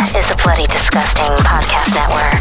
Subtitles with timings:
[0.00, 2.38] is the Bloody Disgusting Podcast Network.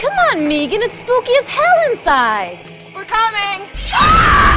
[0.00, 2.58] Come on, Megan, it's spooky as hell inside.
[2.94, 3.68] We're coming.
[3.92, 4.55] Ah!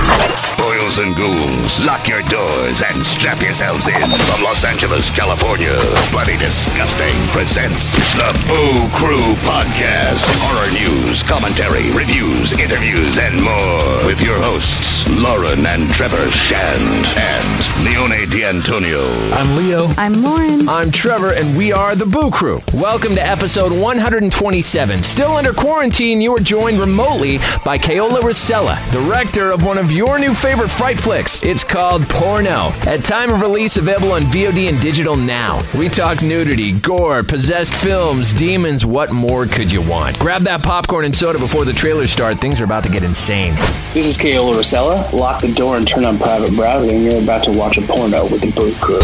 [0.58, 3.96] Boils and ghouls, lock your doors and strap yourselves in.
[4.28, 5.78] From Los Angeles, California,
[6.12, 10.26] Bloody Disgusting presents the Boo Crew Podcast.
[10.44, 14.06] Horror news, commentary, reviews, interviews, and more.
[14.06, 19.32] With your hosts, Lauren and Trevor Shand and Leone D'Antonio.
[19.32, 19.88] I'm Leo.
[19.98, 20.68] I'm Lauren.
[20.68, 22.60] I'm Trevor, and we are the Boo Crew.
[22.74, 25.04] Welcome to episode 127.
[25.04, 30.09] Still under quarantine, you are joined remotely by Keola Racela, director of one of your
[30.18, 31.44] new favorite fright flicks.
[31.44, 32.72] It's called Porno.
[32.88, 35.62] At time of release, available on VOD and digital now.
[35.78, 38.86] We talk nudity, gore, possessed films, demons.
[38.86, 40.18] What more could you want?
[40.18, 42.40] Grab that popcorn and soda before the trailers start.
[42.40, 43.54] Things are about to get insane.
[43.94, 45.12] This is Keola Racela.
[45.12, 47.04] Lock the door and turn on private browsing.
[47.04, 49.00] You're about to watch a porno with the Boo Crew.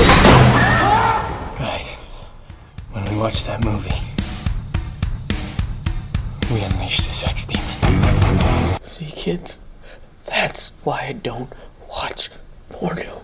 [1.60, 1.98] Guys,
[2.94, 3.92] when we watch that movie,
[6.54, 7.66] we unleashed a sex demon.
[8.82, 9.60] See, kids,
[10.26, 11.52] that's why I don't
[11.90, 12.30] watch
[12.76, 13.22] porno.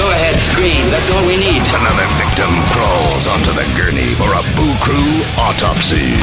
[0.00, 0.88] Go ahead, scream.
[0.88, 1.60] That's all we need.
[1.60, 6.14] Another victim crawls onto the gurney for a Boo Crew autopsy.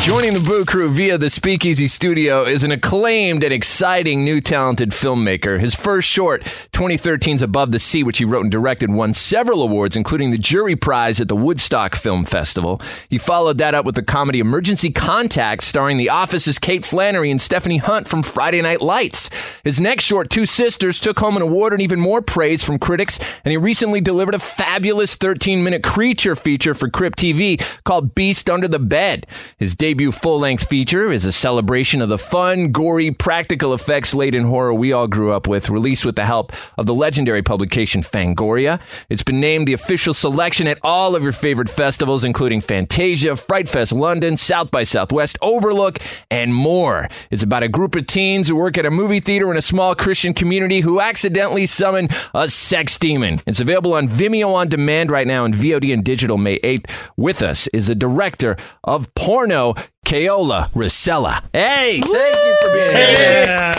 [0.00, 4.90] Joining the Boo Crew via the Speakeasy Studio is an acclaimed and exciting new talented
[4.90, 5.60] filmmaker.
[5.60, 9.96] His first short, 2013's Above the Sea, which he wrote and directed, won several awards,
[9.96, 12.80] including the Jury Prize at the Woodstock Film Festival.
[13.10, 17.40] He followed that up with the comedy Emergency Contact, starring The Office's Kate Flannery and
[17.40, 19.28] Stephanie Hunt from Friday Night Lights.
[19.62, 23.18] His next short, Two Sisters, took home an award and even more praise from critics,
[23.44, 28.50] and he recently delivered a fabulous 13 minute creature feature for Crypt TV called Beast
[28.50, 29.26] Under the Bed.
[29.58, 34.44] His debut full length feature is a celebration of the fun, gory, practical effects laden
[34.44, 38.80] horror we all grew up with, released with the help of the legendary publication Fangoria.
[39.08, 43.68] It's been named the official selection at all of your favorite festivals, including Fantasia, Fright
[43.68, 45.98] Fest London, South by Southwest, Overlook,
[46.30, 47.08] and more.
[47.30, 49.94] It's about a group of teens who work at a movie theater in a small
[49.94, 51.25] Christian community who accidentally
[51.66, 53.40] summon a sex demon.
[53.46, 57.10] It's available on Vimeo on demand right now and VOD and digital May 8th.
[57.16, 59.74] With us is the director of porno,
[60.06, 61.42] Keola Racela.
[61.52, 63.74] Hey, thank you for being here.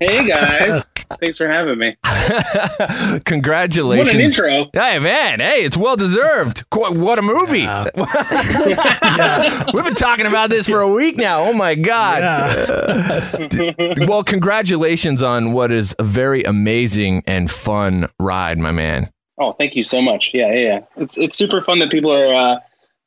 [0.00, 0.82] Hey, guys.
[1.20, 1.96] Thanks for having me.
[3.24, 4.08] Congratulations.
[4.08, 4.68] What an intro.
[4.72, 5.38] Hey, man.
[5.38, 6.64] Hey, it's well deserved.
[6.72, 7.68] What a movie.
[9.72, 11.44] We've been talking about this for a week now.
[11.44, 13.48] Oh, my God.
[13.50, 13.74] D-
[14.08, 19.08] well, congratulations on what is a very amazing and fun ride, my man.
[19.38, 20.32] Oh, thank you so much.
[20.34, 20.80] Yeah, yeah, yeah.
[20.96, 22.58] It's it's super fun that people are uh,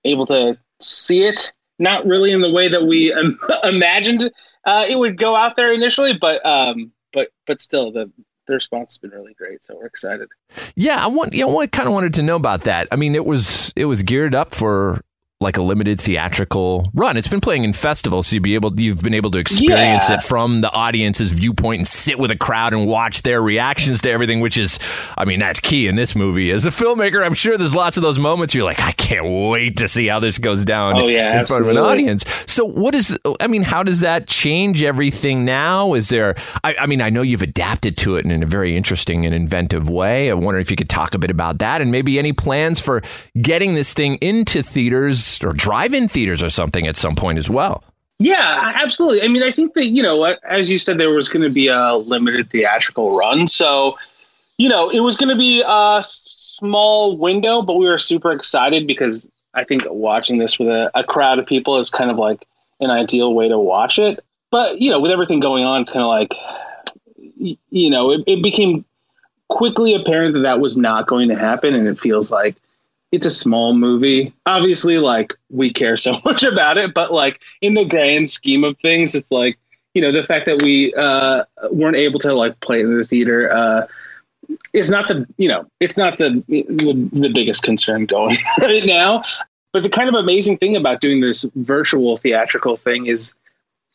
[0.06, 1.52] able to see it.
[1.80, 3.14] Not really in the way that we
[3.64, 4.32] imagined
[4.68, 8.12] uh, it would go out there initially, but um, but but still, the
[8.48, 9.64] the response has been really great.
[9.64, 10.28] So we're excited.
[10.76, 11.34] Yeah, I want.
[11.34, 12.90] You know, I kind of wanted to know about that.
[12.92, 15.02] I mean, it was it was geared up for
[15.40, 17.16] like a limited theatrical run.
[17.16, 20.16] It's been playing in festivals, so you be able you've been able to experience Yeah.
[20.16, 24.10] it from the audience's viewpoint and sit with a crowd and watch their reactions to
[24.12, 24.80] everything, which is,
[25.16, 26.50] I mean, that's key in this movie.
[26.50, 29.78] As a filmmaker, I'm sure there's lots of those moments you're like, I can't wait
[29.78, 32.26] to see how this goes down Oh, yeah, in front of an audience.
[32.48, 33.16] So, what is?
[33.40, 35.94] I mean, how does that change everything now?
[35.94, 36.34] Is there?
[36.64, 39.88] I, I mean, I know you've adapted to it in a very interesting and inventive
[39.88, 40.32] way.
[40.32, 43.04] I wonder if you could talk a bit about that and maybe any plans for
[43.40, 47.84] getting this thing into theaters or drive-in theaters or something at some point as well.
[48.20, 49.22] Yeah, absolutely.
[49.22, 51.68] I mean, I think that, you know, as you said, there was going to be
[51.68, 53.48] a limited theatrical run.
[53.48, 53.98] So,
[54.58, 58.88] you know, it was going to be a small window, but we were super excited
[58.88, 62.48] because I think watching this with a, a crowd of people is kind of like
[62.80, 64.24] an ideal way to watch it.
[64.50, 66.34] But, you know, with everything going on, it's kind of like,
[67.70, 68.84] you know, it, it became
[69.50, 71.76] quickly apparent that that was not going to happen.
[71.76, 72.56] And it feels like,
[73.12, 74.34] it's a small movie.
[74.46, 78.78] Obviously, like we care so much about it, but like in the grand scheme of
[78.80, 79.58] things, it's like
[79.94, 83.52] you know the fact that we uh, weren't able to like play in the theater
[83.52, 83.88] uh,
[84.74, 89.24] is not the you know it's not the the, the biggest concern going right now.
[89.74, 93.34] But the kind of amazing thing about doing this virtual theatrical thing is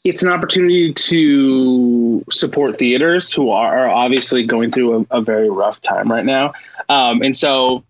[0.04, 5.80] it's an opportunity to support theaters who are obviously going through a, a very rough
[5.80, 6.52] time right now,
[6.88, 7.84] um, and so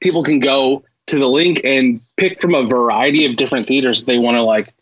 [0.00, 4.18] people can go to the link and pick from a variety of different theaters they
[4.18, 4.72] want to like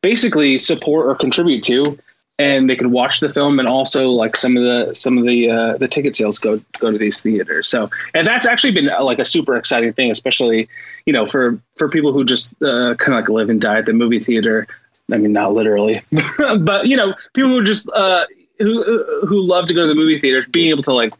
[0.00, 1.98] basically support or contribute to
[2.38, 5.50] and they can watch the film and also like some of the some of the
[5.50, 7.68] uh, the ticket sales go go to these theaters.
[7.68, 10.68] So and that's actually been uh, like a super exciting thing especially
[11.06, 13.86] you know for for people who just uh, kind of like live and die at
[13.86, 14.66] the movie theater.
[15.10, 16.00] I mean not literally
[16.60, 18.24] but you know people who just uh
[18.58, 21.12] who who love to go to the movie theater being able to like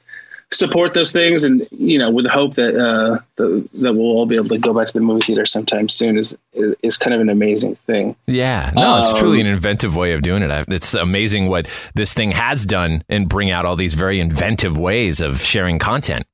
[0.53, 4.27] support those things, and you know, with the hope that uh, the, that we'll all
[4.27, 7.21] be able to go back to the movie theater sometime soon is is kind of
[7.21, 8.15] an amazing thing.
[8.27, 10.69] Yeah, no, it's truly Um, an inventive way of doing it.
[10.69, 15.21] It's amazing what this thing has done and bring out all these very inventive ways
[15.21, 16.27] of sharing content.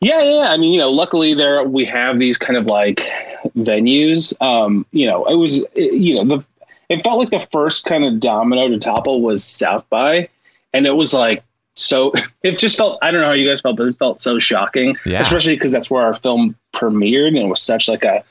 [0.00, 0.30] Yeah, yeah.
[0.32, 0.50] yeah.
[0.50, 3.08] I mean, you know, luckily there we have these kind of like
[3.56, 4.34] venues.
[4.42, 6.44] Um, you know, it was, it, you know, the
[6.88, 10.28] it felt like the first kind of domino to topple was South by,
[10.74, 11.42] and it was like
[11.74, 12.12] so.
[12.42, 12.98] It just felt.
[13.02, 15.20] I don't know how you guys felt, but it felt so shocking, Yeah.
[15.20, 18.24] especially because that's where our film premiered, and it was such like a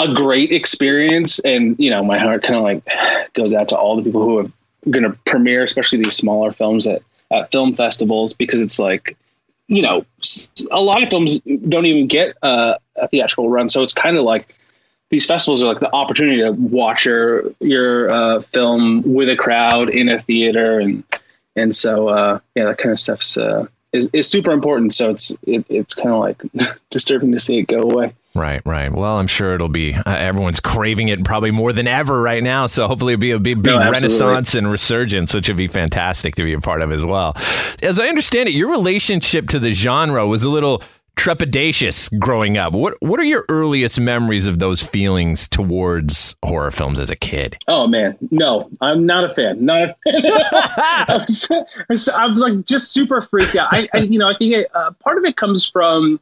[0.00, 1.38] a great experience.
[1.40, 2.82] And you know, my heart kind of like
[3.34, 4.50] goes out to all the people who are
[4.90, 9.16] going to premiere, especially these smaller films at at film festivals, because it's like
[9.68, 10.04] you know,
[10.72, 14.24] a lot of films don't even get uh, a theatrical run, so it's kind of
[14.24, 14.54] like
[15.10, 19.88] these festivals are like the opportunity to watch your your uh, film with a crowd
[19.88, 21.04] in a theater, and
[21.56, 24.94] and so uh, yeah, that kind of stuff's uh, is is super important.
[24.94, 26.42] So it's it, it's kind of like
[26.90, 28.12] disturbing to see it go away.
[28.36, 28.92] Right, right.
[28.92, 29.94] Well, I'm sure it'll be.
[29.94, 32.66] Uh, everyone's craving it probably more than ever right now.
[32.66, 36.34] So hopefully it'll be a big, big No, renaissance and resurgence, which would be fantastic
[36.34, 37.34] to be a part of as well.
[37.80, 40.82] As I understand it, your relationship to the genre was a little
[41.16, 42.72] trepidatious growing up.
[42.72, 47.56] What What are your earliest memories of those feelings towards horror films as a kid?
[47.68, 49.64] Oh man, no, I'm not a fan.
[49.64, 50.22] Not a fan.
[50.24, 51.24] I,
[51.88, 53.68] was, I was- like just super freaked out.
[53.72, 56.20] I, I you know, I think it, uh, part of it comes from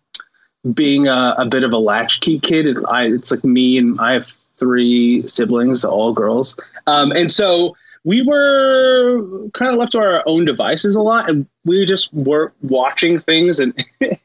[0.75, 2.67] being a, a bit of a latchkey kid.
[2.67, 6.55] It, I, it's like me and I have three siblings, all girls,
[6.87, 11.47] um, and so we were kind of left to our own devices a lot, and
[11.65, 13.75] we just were watching things and.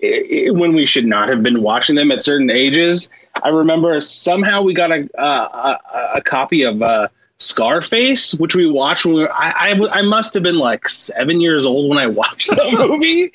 [0.00, 3.10] when we should not have been watching them at certain ages.
[3.42, 7.08] I remember somehow we got a a, a, a copy of uh,
[7.38, 9.32] Scarface, which we watched when we were.
[9.32, 13.32] I, I I must have been like seven years old when I watched that movie.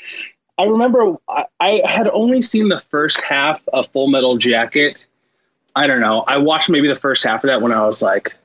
[0.58, 5.06] I remember I, I had only seen the first half of Full Metal Jacket.
[5.76, 6.24] I don't know.
[6.28, 8.36] I watched maybe the first half of that when I was like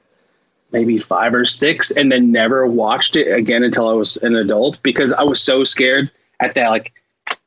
[0.72, 4.82] maybe five or six, and then never watched it again until I was an adult
[4.82, 6.10] because I was so scared
[6.40, 6.92] at that like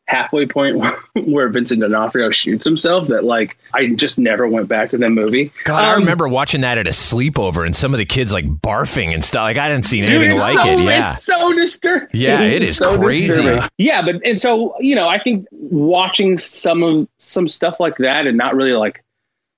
[0.10, 0.84] halfway point
[1.14, 5.52] where Vincent D'Onofrio shoots himself that like I just never went back to that movie.
[5.66, 8.46] God, I Um, remember watching that at a sleepover and some of the kids like
[8.48, 9.42] barfing and stuff.
[9.44, 10.80] Like I didn't see anything it's like so, it.
[10.84, 11.04] Yeah.
[11.04, 12.08] It's so disturbing.
[12.14, 13.28] Yeah, it is crazy.
[13.28, 13.70] disturbing.
[13.78, 18.26] Yeah, but and so you know, I think watching some of some stuff like that
[18.26, 19.04] and not really like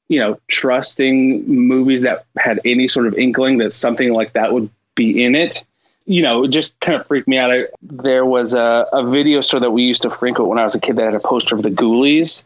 [0.10, 4.70] you know trusting movies that had any sort of inkling that something like that would
[4.96, 5.64] be in it.
[6.12, 7.52] You know, it just kind of freaked me out.
[7.52, 10.76] I, there was a, a video store that we used to frequent when I was
[10.76, 12.44] a kid that had a poster of the Ghoulies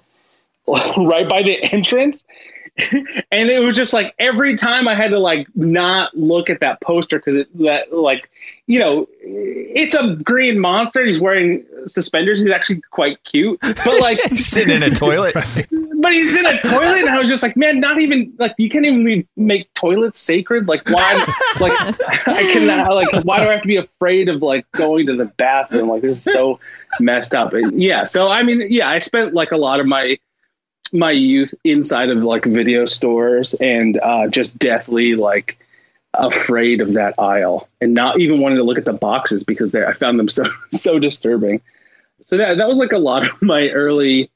[0.98, 2.26] right by the entrance.
[3.31, 6.81] and it was just like every time I had to like not look at that
[6.81, 8.30] poster because it that like
[8.68, 11.06] you know it's a green monster.
[11.06, 12.42] He's wearing suspenders.
[12.42, 15.33] He's actually quite cute, but like Sitting in a toilet.
[16.01, 18.69] but he's in a toilet, and I was just like, man, not even like you
[18.69, 20.68] can't even leave- make toilets sacred.
[20.68, 21.13] Like why?
[21.62, 22.94] like I cannot.
[22.94, 25.88] Like why do I have to be afraid of like going to the bathroom?
[25.88, 26.60] Like this is so
[27.00, 27.54] messed up.
[27.54, 28.04] And yeah.
[28.04, 30.18] So I mean, yeah, I spent like a lot of my
[30.94, 35.58] my youth inside of like video stores and uh, just deathly like
[36.14, 39.84] afraid of that aisle and not even wanting to look at the boxes because they,
[39.84, 41.62] I found them so so disturbing.
[42.26, 44.30] So that that was like a lot of my early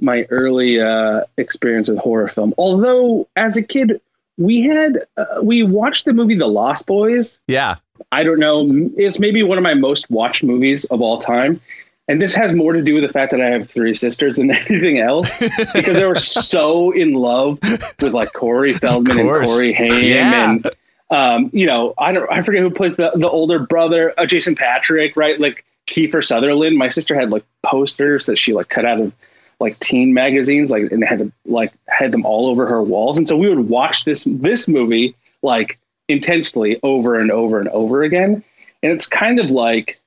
[0.00, 2.54] my early uh, experience with horror film.
[2.56, 4.00] Although as a kid
[4.36, 7.40] we had uh, we watched the movie The Lost Boys.
[7.48, 7.76] Yeah.
[8.12, 8.66] I don't know.
[8.96, 11.60] It's maybe one of my most watched movies of all time.
[12.08, 14.50] And this has more to do with the fact that I have three sisters than
[14.68, 15.30] anything else,
[15.74, 17.58] because they were so in love
[18.00, 19.46] with like Corey Feldman and.
[19.46, 20.50] Corey Haim, Yeah.
[20.50, 20.70] and
[21.10, 24.54] um, you know, I don't, I forget who plays the the older brother, uh, Jason
[24.54, 25.38] Patric, right?
[25.40, 26.76] Like Kiefer Sutherland.
[26.78, 29.12] My sister had like posters that she like cut out of
[29.60, 33.36] like teen magazines, like and had like had them all over her walls, and so
[33.36, 38.42] we would watch this this movie like intensely over and over and over again,
[38.82, 39.98] and it's kind of like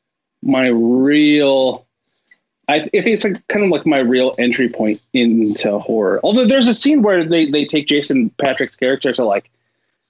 [0.44, 1.86] my real.
[2.72, 6.22] I, I think it's like kind of like my real entry point into horror.
[6.24, 9.50] Although there's a scene where they, they take Jason Patric's character to like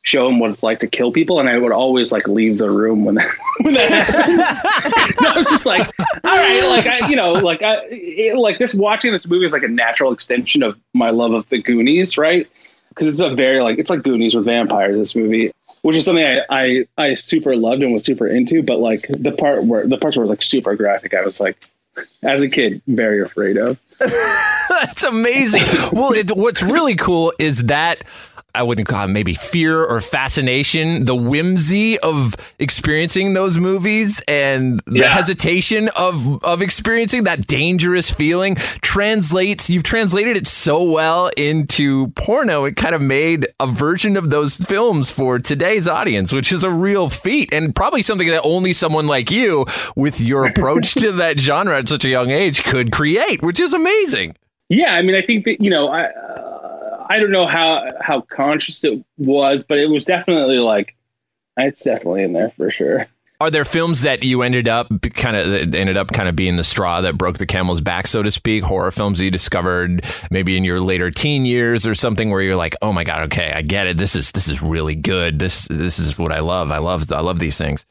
[0.04, 2.70] show him what it's like to kill people, and I would always like leave the
[2.70, 4.42] room when that when that happened.
[5.28, 8.76] I was just like, all right, like I, you know, like I, it, like this
[8.76, 12.48] watching this movie is like a natural extension of my love of the Goonies, right?
[12.90, 15.00] Because it's a very like it's like Goonies with vampires.
[15.00, 15.52] This movie,
[15.82, 19.32] which is something I, I I super loved and was super into, but like the
[19.32, 21.58] part where the parts were like super graphic, I was like,
[22.24, 23.80] as a kid, very afraid of.
[24.00, 25.64] That's amazing.
[25.92, 28.04] well, it, what's really cool is that
[28.54, 34.82] I wouldn't call it maybe fear or fascination, the whimsy of experiencing those movies and
[34.86, 35.10] the Yeah.
[35.10, 42.66] hesitation of of experiencing that dangerous feeling translates you've translated it so well into porno.
[42.66, 46.70] It kind of made a version of those films for today's audience, which is a
[46.70, 49.66] real feat and probably something that only someone like you
[49.96, 53.74] with your approach to that genre at such a young age could create, which is
[53.74, 54.36] amazing.
[54.70, 56.61] Yeah, I mean, I think that you know, I uh,
[57.10, 60.96] I don't know how how conscious it was, but it was definitely like
[61.58, 63.08] it's definitely in there for sure.
[63.42, 66.64] Are there films that you ended up kind of ended up kind of being the
[66.64, 68.64] straw that broke the camel's back, so to speak?
[68.64, 72.56] Horror films that you discovered maybe in your later teen years or something, where you're
[72.56, 73.98] like, "Oh my god, okay, I get it.
[73.98, 75.40] This is this is really good.
[75.40, 76.72] This this is what I love.
[76.72, 77.86] I love I love these things."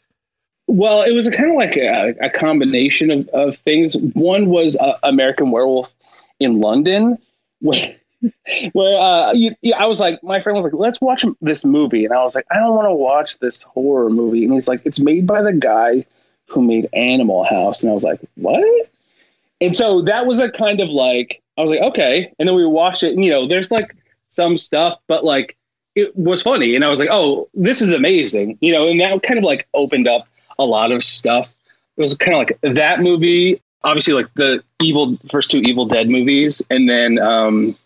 [0.69, 3.97] Well, it was a kind of like a, a combination of, of things.
[4.14, 5.93] One was uh, American Werewolf
[6.38, 7.19] in London,
[7.59, 7.97] where,
[8.73, 12.05] where uh, you, you- I was like, my friend was like, let's watch this movie.
[12.05, 14.45] And I was like, I don't want to watch this horror movie.
[14.45, 16.05] And he's like, it's made by the guy
[16.47, 17.83] who made Animal House.
[17.83, 18.62] And I was like, what?
[19.61, 22.33] And so that was a kind of like, I was like, okay.
[22.39, 23.15] And then we watched it.
[23.15, 23.95] And, you know, there's like
[24.31, 25.57] some stuff, but like,
[25.95, 26.75] it was funny.
[26.75, 28.59] And I was like, oh, this is amazing.
[28.61, 30.27] You know, and that kind of like opened up
[30.59, 31.53] a lot of stuff.
[31.97, 36.09] It was kind of like that movie, obviously like the evil first two Evil Dead
[36.09, 37.77] movies, and then um,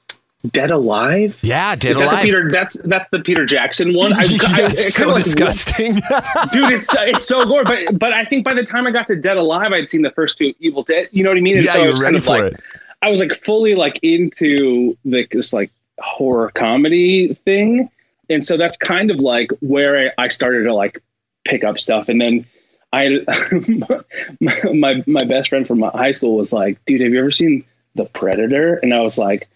[0.51, 1.39] Dead Alive.
[1.43, 2.23] Yeah, Dead Is that Alive.
[2.23, 2.51] Peter?
[2.51, 4.13] That's that's the Peter Jackson one.
[4.15, 5.95] I, yeah, I- it's it so like, disgusting.
[5.95, 6.71] dude.
[6.73, 7.65] It's it's so gore.
[7.65, 10.11] But but I think by the time I got to Dead Alive, I'd seen the
[10.11, 11.09] first two Evil Dead.
[11.13, 11.57] You know what I mean?
[11.57, 12.61] And yeah, so I was ready of for like, it.
[13.01, 17.89] I was like fully like into the this like horror comedy thing,
[18.29, 21.03] and so that's kind of like where I, I started to like
[21.45, 22.45] pick up stuff, and then
[22.93, 23.21] I
[24.75, 28.05] my my best friend from high school was like, dude, have you ever seen The
[28.05, 28.75] Predator?
[28.77, 29.49] And I was like.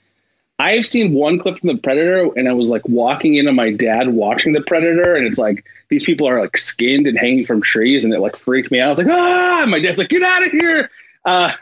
[0.58, 4.08] I've seen one clip from The Predator, and I was like walking into my dad
[4.08, 8.04] watching The Predator, and it's like these people are like skinned and hanging from trees,
[8.04, 8.86] and it like freaked me out.
[8.86, 9.66] I was like, ah!
[9.68, 10.90] My dad's like, get out of here!
[11.24, 11.52] Uh,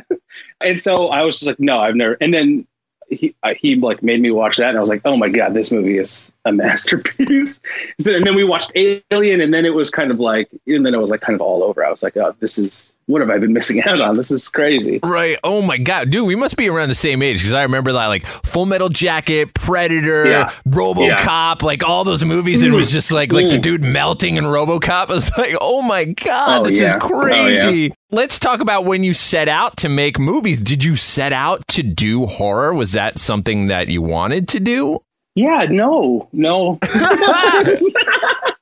[0.62, 2.16] and so I was just like, no, I've never.
[2.20, 2.66] And then
[3.10, 5.54] he uh, he like made me watch that, and I was like, oh my god,
[5.54, 7.60] this movie is a masterpiece.
[8.00, 10.94] so, and then we watched Alien, and then it was kind of like, and then
[10.94, 11.84] it was like kind of all over.
[11.84, 14.16] I was like, oh, this is what have I been missing out on?
[14.16, 15.00] This is crazy.
[15.02, 15.36] Right.
[15.42, 18.06] Oh my god, dude, we must be around the same age because I remember that
[18.06, 20.52] like Full Metal Jacket, Predator, Yeah.
[20.68, 23.62] RoboCop, like all those movies, and it was just like like the Mm.
[23.62, 25.10] dude melting in RoboCop.
[25.10, 26.96] I was like, oh my god, Oh, this yeah.
[26.96, 27.42] is Oh, yeah.
[27.62, 27.92] crazy.
[28.10, 30.62] Let's talk about when you set out to make movies.
[30.62, 32.72] Did you set out to do horror?
[32.74, 35.00] Was that something that you wanted to do?
[35.34, 36.78] Yeah, no, no.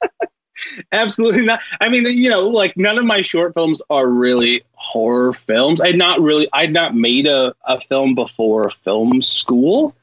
[0.92, 1.60] Absolutely not.
[1.80, 5.80] I mean, you know, like none of my short films are really horror films.
[5.80, 9.94] I'd not really, I'd not made a, a film before film school.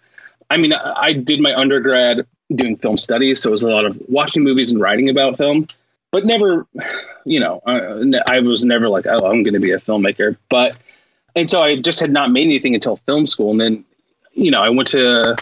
[0.50, 2.26] I mean, I, I did my undergrad
[2.56, 5.68] doing film studies, so it was a lot of watching movies and writing about film,
[6.12, 6.68] but never,
[7.26, 10.38] you know, uh, I was never like, oh, I'm going to be a filmmaker.
[10.50, 10.76] But,
[11.36, 13.52] and so I just had not made anything until film school.
[13.52, 13.86] And then,
[14.34, 15.36] you know, I went to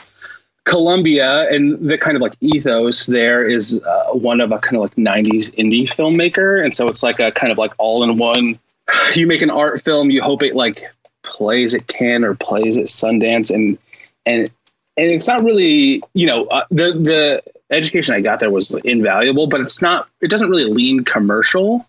[0.65, 4.83] Columbia, and the kind of like ethos there is uh, one of a kind of
[4.83, 6.63] like 90s indie filmmaker.
[6.63, 8.59] And so it's like a kind of like all in one.
[9.15, 10.83] You make an art film, you hope it like
[11.23, 13.77] plays at Cannes or plays at Sundance, and
[14.25, 14.49] and
[14.97, 19.47] and it's not really you know uh, the the education I got there was invaluable,
[19.47, 20.07] but it's not.
[20.21, 21.85] It doesn't really lean commercial,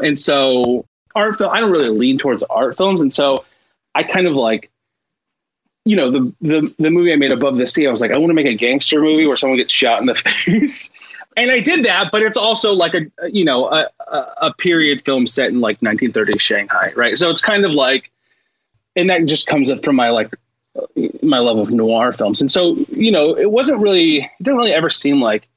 [0.00, 1.50] and so art film.
[1.52, 3.44] I don't really lean towards art films, and so
[3.94, 4.70] I kind of like
[5.84, 7.86] you know the the the movie I made Above the Sea.
[7.86, 10.06] I was like, I want to make a gangster movie where someone gets shot in
[10.06, 10.14] the
[10.46, 10.92] face,
[11.36, 12.10] and I did that.
[12.12, 13.88] But it's also like a you know a
[14.40, 17.16] a, period film set in like 1930s Shanghai, right?
[17.16, 18.10] So it's kind of like,
[18.94, 20.34] and that just comes up from my like
[21.22, 24.72] my love of noir films, and so you know it wasn't really it didn't really
[24.72, 25.48] ever seem like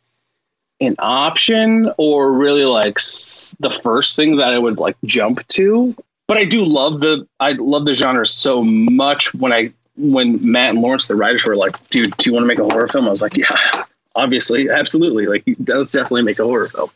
[0.81, 5.95] an option or really like s- the first thing that I would like jump to.
[6.27, 10.71] But I do love the I love the genre so much when I when Matt
[10.71, 13.07] and Lawrence, the writers, were like, "Dude, do you want to make a horror film?"
[13.07, 13.83] I was like, "Yeah,
[14.15, 15.27] obviously, absolutely.
[15.27, 16.89] Like, let's definitely make a horror film."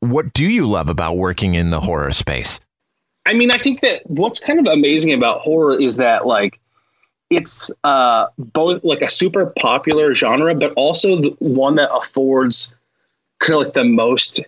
[0.00, 2.60] What do you love about working in the horror space?
[3.26, 6.60] I mean, I think that what's kind of amazing about horror is that like
[7.30, 12.74] it's uh, both like a super popular genre, but also the one that affords
[13.40, 14.40] kind of like the most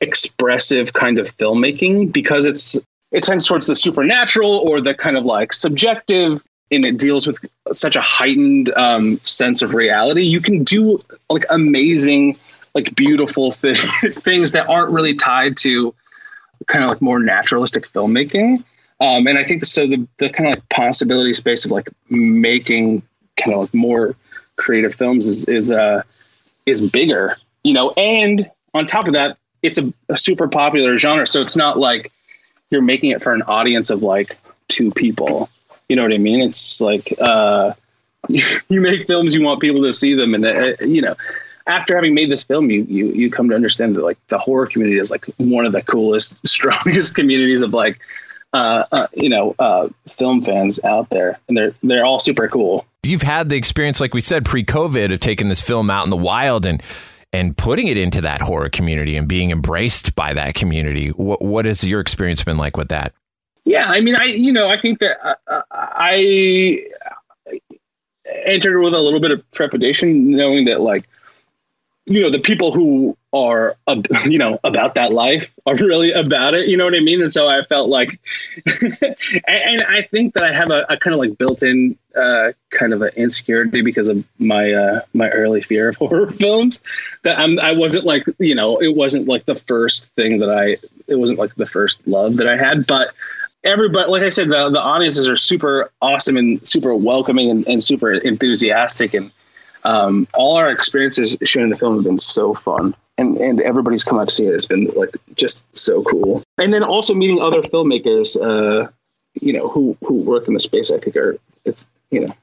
[0.00, 2.78] expressive kind of filmmaking because it's
[3.10, 7.38] it tends towards the supernatural or the kind of like subjective and it deals with
[7.72, 12.38] such a heightened um, sense of reality you can do like amazing
[12.74, 13.80] like beautiful th-
[14.12, 15.94] things that aren't really tied to
[16.66, 18.62] kind of like more naturalistic filmmaking
[19.00, 23.02] um, and i think so the, the kind of like possibility space of like making
[23.36, 24.14] kind of like more
[24.56, 26.02] creative films is is uh
[26.68, 31.26] is bigger, you know, and on top of that, it's a, a super popular genre.
[31.26, 32.12] So it's not like
[32.70, 34.36] you're making it for an audience of like
[34.68, 35.48] two people.
[35.88, 36.40] You know what I mean?
[36.40, 37.72] It's like uh,
[38.28, 41.14] you make films, you want people to see them, and uh, you know,
[41.66, 44.66] after having made this film, you you you come to understand that like the horror
[44.66, 48.00] community is like one of the coolest, strongest communities of like
[48.52, 52.86] uh, uh you know uh, film fans out there, and they're they're all super cool.
[53.04, 56.16] You've had the experience, like we said, pre-COVID, of taking this film out in the
[56.16, 56.82] wild and
[57.32, 61.10] and putting it into that horror community and being embraced by that community.
[61.10, 63.12] What what has your experience been like with that?
[63.64, 66.84] Yeah, I mean, I you know, I think that uh, I
[68.44, 71.08] entered with a little bit of trepidation, knowing that like
[72.08, 76.54] you know the people who are uh, you know about that life are really about
[76.54, 77.22] it you know what i mean?
[77.22, 78.18] And so i felt like
[78.82, 79.06] and,
[79.46, 83.02] and, i think that i have a, a kind of like built-in uh, kind of
[83.02, 86.80] an insecurity because of my uh, my early fear of horror films
[87.22, 90.76] that I'm, i wasn't like you know it wasn't like the first thing that i
[91.06, 93.14] it wasn't like the first love that i had but
[93.64, 97.82] everybody like i said the, the audiences are super awesome and super welcoming and, and
[97.82, 99.14] super enthusiastic.
[99.14, 99.30] And
[99.84, 102.94] um, all our experiences shooting the film have been so fun.
[103.16, 104.52] And and everybody's come out to see it.
[104.52, 106.42] Has been like just so cool.
[106.56, 108.88] And then also meeting other filmmakers uh
[109.40, 112.34] you know who who work in the space i think are it's you know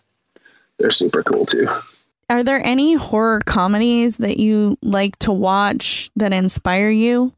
[0.78, 1.68] they're super cool too.
[2.30, 7.34] Are there any horror comedies that you like to watch that inspire you?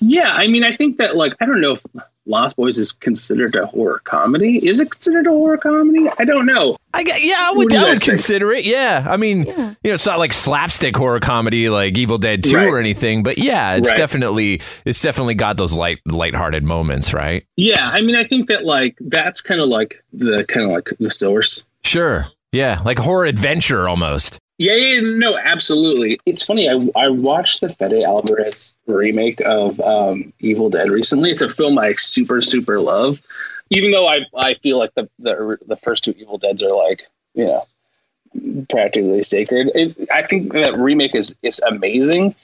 [0.00, 1.84] Yeah i mean i think that like i don't know if
[2.26, 4.66] Lost Boys is considered a horror comedy.
[4.66, 6.08] Is it considered a horror comedy?
[6.18, 6.76] I don't know.
[6.94, 8.64] I yeah, I would, I would consider it.
[8.64, 9.74] Yeah, I mean, yeah.
[9.82, 12.68] you know, it's not like slapstick horror comedy like Evil Dead Two right.
[12.68, 13.96] or anything, but yeah, it's right.
[13.96, 17.46] definitely it's definitely got those light lighthearted moments, right?
[17.56, 20.90] Yeah, I mean, I think that like that's kind of like the kind of like
[21.00, 21.64] the source.
[21.82, 22.26] Sure.
[22.52, 24.38] Yeah, like horror adventure almost.
[24.58, 26.20] Yeah, yeah, no, absolutely.
[26.26, 26.68] It's funny.
[26.68, 31.30] I, I watched the Fede Alvarez remake of um, Evil Dead recently.
[31.30, 33.22] It's a film I super super love.
[33.70, 37.06] Even though I I feel like the the, the first two Evil Deads are like
[37.34, 37.64] you know
[38.68, 39.70] practically sacred.
[39.74, 42.34] It, I think that remake is is amazing.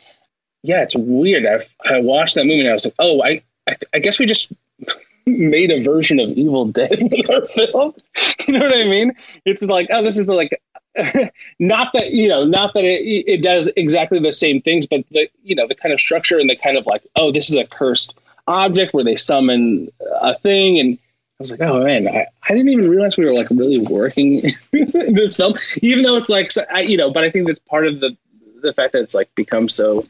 [0.63, 1.47] Yeah, it's weird.
[1.47, 1.61] I
[1.95, 4.51] I watched that movie and I was like, oh, I I, I guess we just
[5.27, 7.95] made a version of Evil Dead in our film.
[8.47, 9.13] You know what I mean?
[9.45, 10.59] It's like, oh, this is like
[11.59, 15.29] not that you know not that it, it does exactly the same things but the
[15.45, 17.65] you know the kind of structure and the kind of like oh this is a
[17.65, 19.89] cursed object where they summon
[20.23, 20.79] a thing.
[20.79, 23.79] And i was like oh man i, I didn't even realize we were like really
[23.79, 24.41] working
[24.73, 27.87] in this film even though it's like I, you know but i think that's part
[27.87, 28.17] of the
[28.63, 30.07] the fact that it's like become so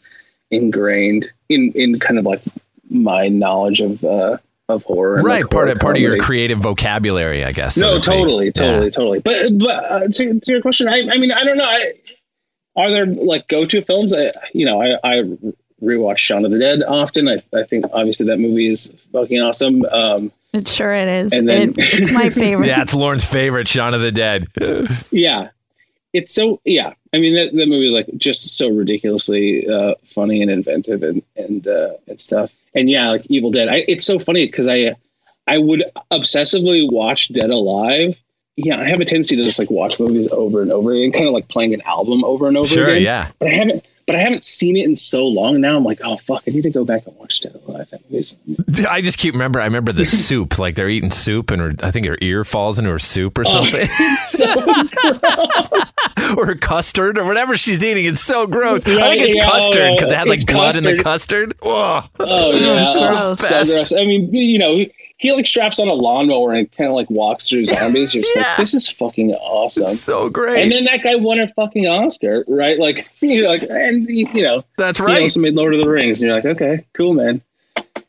[0.51, 2.43] ingrained in in kind of like
[2.89, 4.39] my knowledge of uh
[4.69, 5.23] of horror.
[5.23, 7.77] Right, like part horror of part of your creative vocabulary, I guess.
[7.77, 8.91] No, so totally, totally, yeah.
[8.91, 9.21] totally.
[9.21, 11.65] But but uh, to, to, your question, I, I mean, I don't know.
[11.65, 11.93] I,
[12.77, 14.15] are there like go to films?
[14.15, 15.23] I you know, I, I
[15.83, 17.29] rewatch Shaun of the Dead often.
[17.29, 19.85] I, I think obviously that movie is fucking awesome.
[19.87, 21.33] Um, it sure it is.
[21.33, 22.67] And then, it, it's my favorite.
[22.69, 24.47] yeah, it's Lauren's favorite, Shaun of the Dead.
[25.11, 25.49] yeah,
[26.13, 26.93] it's so yeah.
[27.13, 31.23] I mean, that, that movie is like just so ridiculously uh, funny and inventive and
[31.37, 32.53] and uh, and stuff.
[32.75, 33.69] And yeah, like Evil Dead.
[33.69, 34.95] I, it's so funny because I
[35.47, 38.21] I would obsessively watch Dead Alive.
[38.57, 41.27] Yeah, I have a tendency to just like watch movies over and over again, kind
[41.27, 43.03] of like playing an album over and over sure, again.
[43.03, 43.31] yeah.
[43.39, 45.77] But I haven't but I haven't seen it in so long now.
[45.77, 47.91] I'm like, oh fuck, I need to go back and watch Dead Alive.
[47.91, 49.61] That I just keep remember.
[49.61, 52.79] I remember the soup, like they're eating soup, and her, I think her ear falls
[52.79, 54.15] into her soup or oh, something, oh,
[56.25, 58.07] so or custard or whatever she's eating.
[58.07, 58.87] It's so gross.
[58.89, 60.87] Right, I think it's yeah, custard because it had like blood custard.
[60.87, 61.55] in the custard.
[61.61, 63.93] Oh, oh yeah, oh, so gross.
[63.95, 64.87] I mean, you know
[65.19, 68.15] he like straps on a lawnmower and kind of like walks through zombies.
[68.15, 68.43] You're just yeah.
[68.43, 69.85] like, this is fucking awesome.
[69.85, 70.63] It's so great.
[70.63, 72.79] And then that guy won a fucking Oscar, right?
[72.79, 75.19] Like, you know, like, and you know, that's right.
[75.19, 77.43] He also made Lord of the Rings, and you're like, okay, cool, man.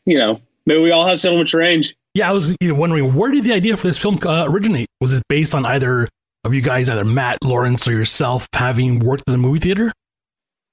[0.05, 1.95] You know, maybe we all have so much range.
[2.13, 4.87] Yeah, I was you know, wondering where did the idea for this film uh, originate?
[5.01, 6.07] Was it based on either
[6.43, 9.91] of you guys, either Matt, Lawrence, or yourself, having worked in a movie theater?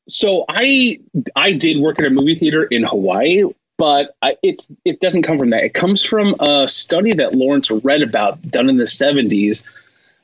[0.09, 1.01] So I
[1.35, 3.45] I did work at a movie theater in Hawaii
[3.79, 5.65] but I, it's it doesn't come from that.
[5.65, 9.63] It comes from a study that Lawrence read about done in the 70s,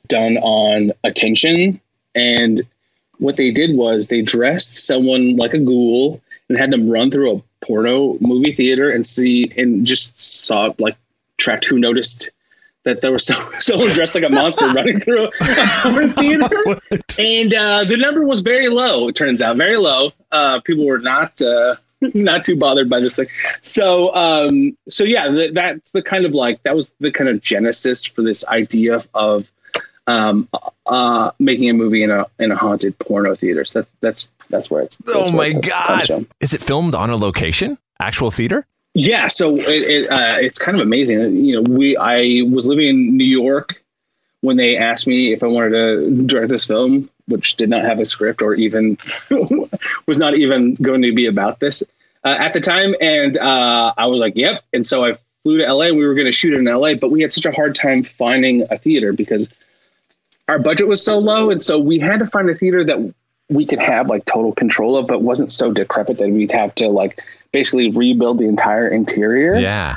[0.07, 1.79] done on attention.
[2.15, 2.61] And
[3.19, 7.37] what they did was they dressed someone like a ghoul and had them run through
[7.37, 10.97] a porno movie theater and see and just saw like
[11.37, 12.29] tracked who noticed
[12.83, 13.25] that there was
[13.59, 15.31] someone dressed like a monster running through a
[15.81, 16.81] porn theater,
[17.19, 19.07] and uh, the number was very low.
[19.07, 20.11] It turns out very low.
[20.31, 21.75] Uh, people were not uh,
[22.13, 23.27] not too bothered by this thing.
[23.61, 27.41] So, um, so yeah, th- that's the kind of like that was the kind of
[27.41, 29.51] genesis for this idea of
[30.07, 30.49] um,
[30.85, 33.65] uh, making a movie in a in a haunted porno theater.
[33.65, 34.95] So that, that's that's where it's.
[34.97, 36.27] that's Oh where my it god!
[36.39, 37.77] Is it filmed on a location?
[37.99, 38.65] Actual theater?
[38.95, 41.37] Yeah, so it, it, uh, it's kind of amazing.
[41.37, 43.81] You know, we I was living in New York
[44.41, 47.99] when they asked me if I wanted to direct this film, which did not have
[47.99, 48.97] a script or even
[50.05, 51.81] was not even going to be about this
[52.23, 55.73] uh, at the time, and uh, I was like, "Yep." And so I flew to
[55.73, 55.87] LA.
[55.87, 58.65] We were going to shoot in LA, but we had such a hard time finding
[58.71, 59.53] a theater because
[60.47, 63.13] our budget was so low, and so we had to find a theater that
[63.49, 66.87] we could have like total control of, but wasn't so decrepit that we'd have to
[66.87, 69.55] like basically rebuild the entire interior.
[69.55, 69.95] Yeah.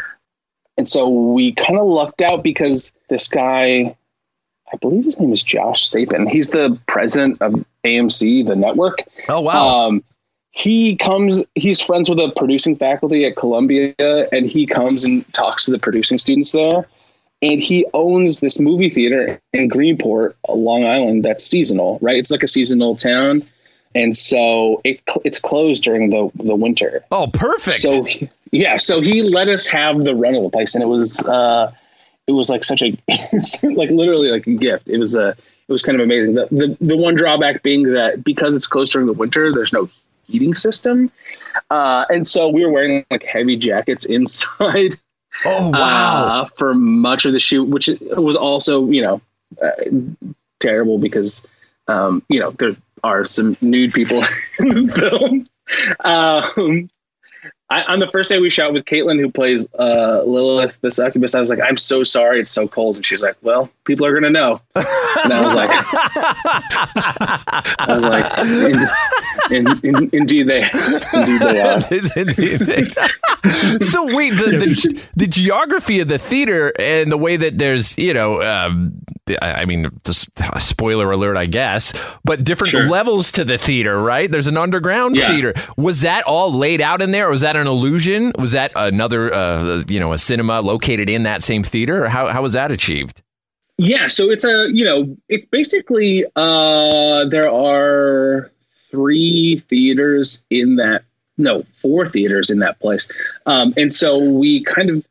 [0.76, 3.96] And so we kind of lucked out because this guy,
[4.72, 6.28] I believe his name is Josh Sapan.
[6.28, 8.98] He's the president of AMC, the network.
[9.28, 9.86] Oh wow.
[9.86, 10.04] Um,
[10.56, 13.94] he comes, he's friends with the producing faculty at Columbia,
[14.32, 16.88] and he comes and talks to the producing students there.
[17.42, 22.16] And he owns this movie theater in Greenport, Long Island, that's seasonal, right?
[22.16, 23.44] It's like a seasonal town.
[23.94, 27.04] And so it, it's closed during the, the winter.
[27.10, 27.76] oh, perfect.
[27.76, 30.86] So he- yeah, so he let us have the run of the place, and it
[30.86, 31.70] was uh,
[32.26, 32.96] it was like such a
[33.62, 34.88] like literally like a gift.
[34.88, 35.30] It was a
[35.68, 36.34] it was kind of amazing.
[36.34, 39.90] The, the the one drawback being that because it's closed during the winter, there's no
[40.28, 41.10] heating system,
[41.70, 44.96] uh, and so we were wearing like heavy jackets inside
[45.44, 46.42] oh wow.
[46.42, 49.20] uh, for much of the shoot, which was also you know
[49.62, 49.90] uh,
[50.60, 51.46] terrible because
[51.88, 54.18] um, you know there are some nude people
[54.58, 55.46] in the film.
[56.04, 56.88] Um,
[57.68, 61.34] I, on the first day we shot with Caitlin, who plays uh, Lilith the succubus,
[61.34, 64.14] I was like, "I'm so sorry, it's so cold," and she's like, "Well, people are
[64.14, 65.70] gonna know." And I was like,
[66.94, 68.38] "I was like,
[69.50, 70.62] in, in, in, indeed they,
[71.12, 71.80] indeed they are."
[73.80, 78.14] so wait, the, the the geography of the theater and the way that there's you
[78.14, 78.92] know, um,
[79.42, 81.92] I I mean, just a spoiler alert, I guess,
[82.24, 82.86] but different Sure.
[82.86, 84.30] levels to the theater, right?
[84.30, 85.28] There's an underground Yeah.
[85.28, 85.54] theater.
[85.76, 88.32] Was that all laid out in there, or was that an illusion?
[88.38, 92.42] Was that another, uh, you know, a cinema located in that same theater, how how
[92.42, 93.22] was that achieved?
[93.78, 98.50] Yeah, so it's a you know it's basically uh there are
[98.90, 101.04] three theaters in that
[101.36, 103.08] no four theaters in that place,
[103.44, 105.06] um, and so we kind of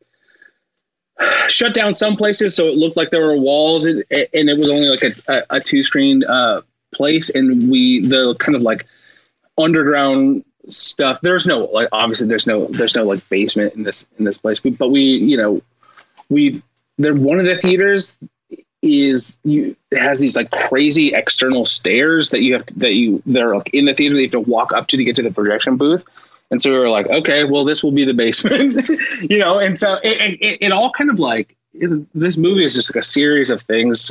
[1.48, 4.68] shut down some places so it looked like there were walls and, and it was
[4.68, 6.60] only like a, a, a two screen uh,
[6.92, 8.86] place, and we the kind of like
[9.58, 11.20] underground stuff.
[11.20, 14.60] There's no like obviously there's no there's no like basement in this in this place,
[14.60, 15.62] but we you know
[16.28, 16.62] we've
[16.98, 18.16] they're one of the theaters
[18.82, 23.54] is you has these like crazy external stairs that you have to, that you they're
[23.54, 25.30] like in the theater that you have to walk up to to get to the
[25.30, 26.04] projection booth.
[26.50, 28.88] And so we were like okay well this will be the basement
[29.22, 29.58] you know?
[29.58, 31.56] And so it, it, it all kind of like
[32.14, 34.10] this movie is just like a series of things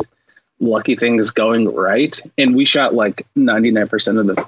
[0.60, 2.20] lucky things going right.
[2.38, 4.48] And we shot like 99% of the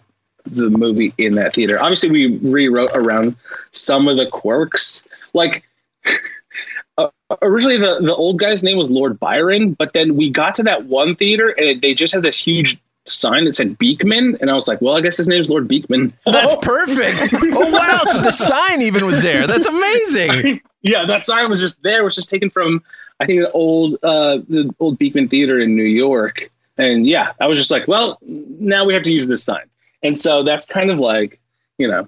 [0.56, 3.36] the movie in that theater obviously we rewrote around
[3.72, 5.64] some of the quirks like
[6.98, 7.10] uh,
[7.42, 10.86] originally the, the old guy's name was Lord Byron, but then we got to that
[10.86, 12.80] one theater and it, they just had this huge
[13.10, 16.14] sign that said Beekman, and I was like, well, I guess his name's Lord Beekman.
[16.26, 17.34] That's perfect.
[17.42, 18.02] oh wow!
[18.06, 19.48] So the sign even was there.
[19.48, 20.62] That's amazing.
[20.82, 22.84] yeah, that sign was just there, which is taken from
[23.20, 27.48] I think the old uh, the old Beekman Theater in New York, and yeah, I
[27.48, 29.66] was just like, well, now we have to use this sign,
[30.04, 31.40] and so that's kind of like
[31.78, 32.08] you know,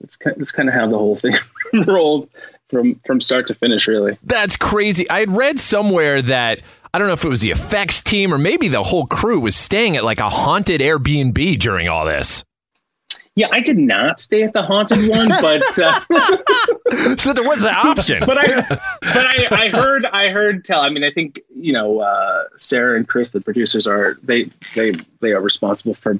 [0.00, 1.36] it's kind it's kind of how the whole thing
[1.86, 2.28] rolled
[2.70, 4.18] from from start to finish, really.
[4.22, 5.08] That's crazy.
[5.08, 6.60] I had read somewhere that
[6.92, 9.56] I don't know if it was the effects team or maybe the whole crew was
[9.56, 12.44] staying at like a haunted Airbnb during all this.
[13.36, 16.00] Yeah, I did not stay at the haunted one, but uh,
[17.16, 18.22] So there was an option.
[18.24, 20.82] but I but I, I heard I heard tell.
[20.82, 24.44] I mean, I think you know uh, Sarah and Chris, the producers, are they
[24.76, 26.18] they they are responsible for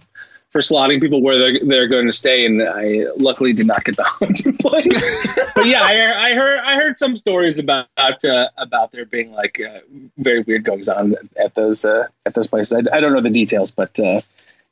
[0.54, 3.96] for slotting people where they're they're going to stay, and I luckily did not get
[3.96, 5.02] the haunted place.
[5.52, 7.88] but yeah, I, I heard I heard some stories about
[8.24, 9.80] uh, about there being like uh,
[10.16, 12.72] very weird goings on at those uh, at those places.
[12.72, 14.20] I, I don't know the details, but uh,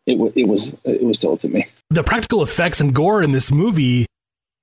[0.07, 1.67] it wa it was it was told to me.
[1.91, 4.07] The practical effects and gore in this movie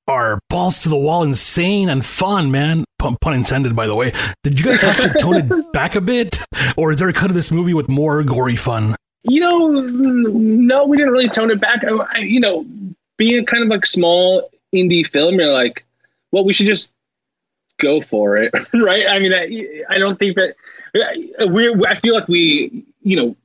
[0.08, 2.86] are balls to the wall, insane and fun, man.
[2.98, 4.14] Pun, pun intended, by the way.
[4.44, 6.40] Did you guys have to tone it back a bit,
[6.78, 8.96] or is there a cut of this movie with more gory fun?
[9.24, 11.84] You know, no, we didn't really tone it back.
[11.84, 12.66] I, you know,
[13.18, 15.86] being kind of like small indie film, you're like,
[16.32, 16.94] well, we should just
[17.80, 19.08] go for it, right?
[19.08, 20.56] I mean, I, I don't think that
[21.40, 21.86] we're.
[21.86, 23.36] I feel like we, you know,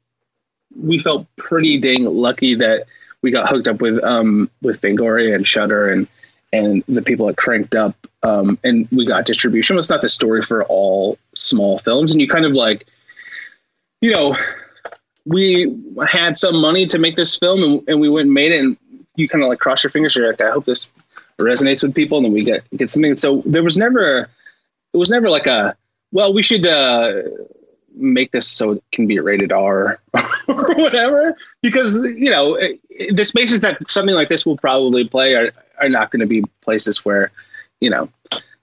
[0.81, 2.87] we felt pretty dang lucky that
[3.23, 6.07] we got hooked up with um with Fangoria and Shudder and
[6.53, 9.79] and the people that cranked up um and we got distribution.
[9.79, 12.87] It's not the story for all small films, and you kind of like
[14.01, 14.37] you know,
[15.27, 15.75] we
[16.07, 18.77] had some money to make this film, and, and we went and made it, and
[19.17, 20.15] you kind of like cross your fingers.
[20.15, 20.89] You're like, I hope this
[21.39, 23.13] resonates with people, and then we get get something.
[23.13, 24.29] And so there was never,
[24.93, 25.77] it was never like a,
[26.13, 27.23] well, we should uh,
[27.95, 29.99] make this so it can be rated R
[30.49, 32.59] or whatever, because you know
[33.11, 36.45] the spaces that something like this will probably play are are not going to be
[36.61, 37.31] places where,
[37.81, 38.09] you know,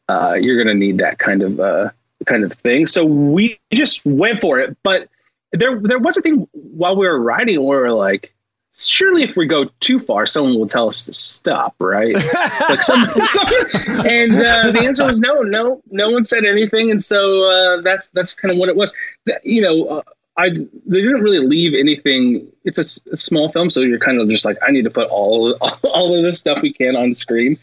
[0.08, 1.90] uh, you're going to need that kind of uh,
[2.26, 2.86] kind of thing.
[2.86, 5.10] So we just went for it, but
[5.52, 8.34] there there was a thing while we were writing where we were like,
[8.78, 12.14] surely if we go too far, someone will tell us to stop, right?
[12.70, 13.48] like some, some
[14.08, 18.10] and uh, the answer was no, no, no one said anything, and so uh, that's
[18.10, 18.94] that's kind of what it was.
[19.44, 20.02] You know, uh,
[20.38, 22.48] I they didn't really leave anything.
[22.64, 25.54] It's a small film, so you're kind of just like, I need to put all
[25.84, 27.58] all of this stuff we can on screen.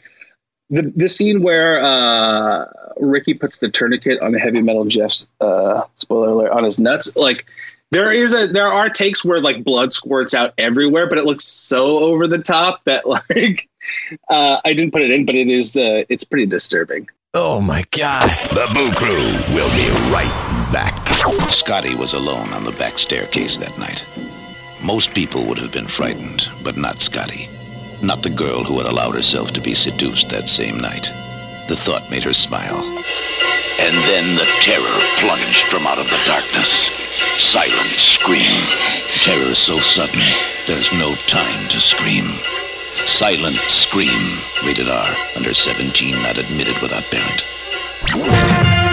[0.71, 2.67] The the scene where uh,
[2.99, 7.17] Ricky puts the tourniquet on the heavy metal Jeff's uh, spoiler alert on his nuts,
[7.17, 7.47] like
[7.91, 11.45] there is a there are takes where like blood squirts out everywhere, but it looks
[11.45, 13.69] so over the top that like
[14.29, 17.09] uh, I didn't put it in, but it is uh, it's pretty disturbing.
[17.35, 18.29] Oh my god.
[18.51, 21.07] The Boo Crew will be right back.
[21.51, 24.05] Scotty was alone on the back staircase that night.
[24.83, 27.49] Most people would have been frightened, but not Scotty.
[28.03, 31.11] Not the girl who had allowed herself to be seduced that same night.
[31.69, 32.83] The thought made her smile.
[33.79, 36.91] And then the terror plunged from out of the darkness.
[37.39, 38.59] Silent scream.
[39.23, 40.23] Terror so sudden,
[40.67, 42.39] there's no time to scream.
[43.07, 48.88] Silent Scream, rated R, under 17, not admitted without parent.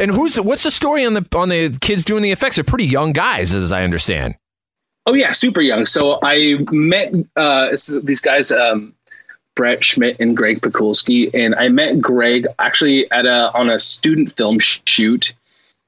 [0.00, 2.56] And who's what's the story on the on the kids doing the effects?
[2.56, 4.36] They're pretty young guys, as I understand.
[5.06, 5.86] Oh yeah, super young.
[5.86, 8.94] So I met uh, these guys, um,
[9.54, 14.32] Brett Schmidt and Greg Pekulski, and I met Greg actually at a on a student
[14.32, 15.34] film shoot.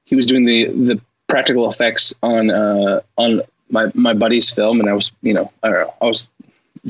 [0.05, 4.89] He was doing the the practical effects on uh, on my my buddy's film, and
[4.89, 6.29] I was you know I know I was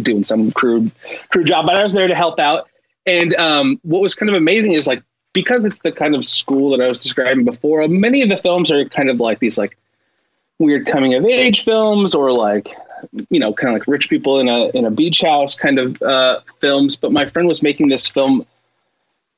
[0.01, 0.91] doing some crude
[1.29, 2.69] crude job, but I was there to help out.
[3.05, 5.01] And um, what was kind of amazing is like
[5.33, 7.87] because it's the kind of school that I was describing before.
[7.87, 9.77] Many of the films are kind of like these like
[10.59, 12.75] weird coming of age films or like
[13.29, 16.01] you know kind of like rich people in a in a beach house kind of
[16.01, 16.95] uh, films.
[16.95, 18.45] But my friend was making this film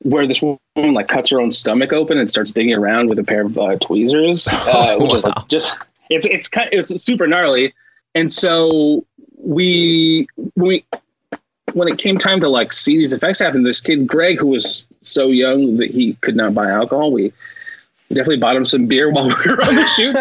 [0.02, 3.24] where this woman like cuts her own stomach open and starts digging around with a
[3.24, 5.76] pair of uh, tweezers, uh, which is like just
[6.08, 7.74] it's it's kind it's super gnarly.
[8.14, 9.04] And so
[9.36, 10.84] we when we
[11.74, 14.86] when it came time to like see these effects happen, this kid Greg, who was
[15.02, 17.32] so young that he could not buy alcohol, we
[18.08, 20.16] definitely bought him some beer while we were on the shoot.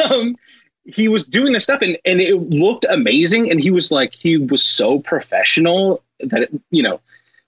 [0.10, 0.36] um,
[0.84, 3.50] he was doing this stuff and, and it looked amazing.
[3.50, 7.00] And he was like, he was so professional that, it, you know,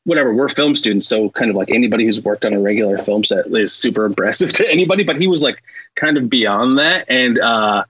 [0.04, 1.06] whatever, we're film students.
[1.06, 4.52] So kind of like anybody who's worked on a regular film set is super impressive
[4.54, 5.62] to anybody, but he was like
[5.94, 7.06] kind of beyond that.
[7.08, 7.84] And, uh,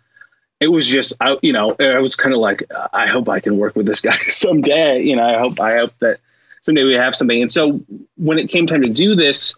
[0.61, 3.59] it was just, I, you know, I was kind of like, I hope I can
[3.59, 5.03] work with this guy someday.
[5.03, 6.21] You know, I hope, I hope that
[6.63, 7.41] someday we have something.
[7.43, 7.81] And so
[8.17, 9.55] when it came time to do this,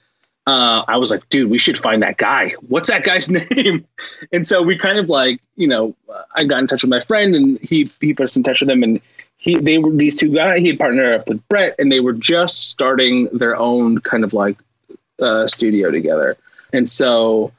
[0.46, 2.54] uh, I was like, dude, we should find that guy.
[2.68, 3.86] What's that guy's name?
[4.32, 5.94] And so we kind of like, you know,
[6.34, 8.70] I got in touch with my friend and he, he put us in touch with
[8.70, 9.00] him and
[9.36, 12.14] he, they were these two guys, he had partnered up with Brett and they were
[12.14, 14.58] just starting their own kind of like,
[15.20, 16.36] uh, studio together.
[16.72, 17.52] And so,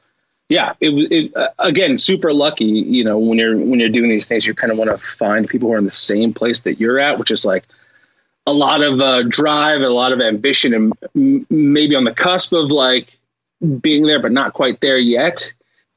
[0.50, 2.64] yeah, it was uh, again super lucky.
[2.64, 5.48] You know, when you're when you're doing these things, you kind of want to find
[5.48, 7.64] people who are in the same place that you're at, which is like
[8.48, 12.52] a lot of uh, drive, a lot of ambition, and m- maybe on the cusp
[12.52, 13.16] of like
[13.80, 15.52] being there, but not quite there yet.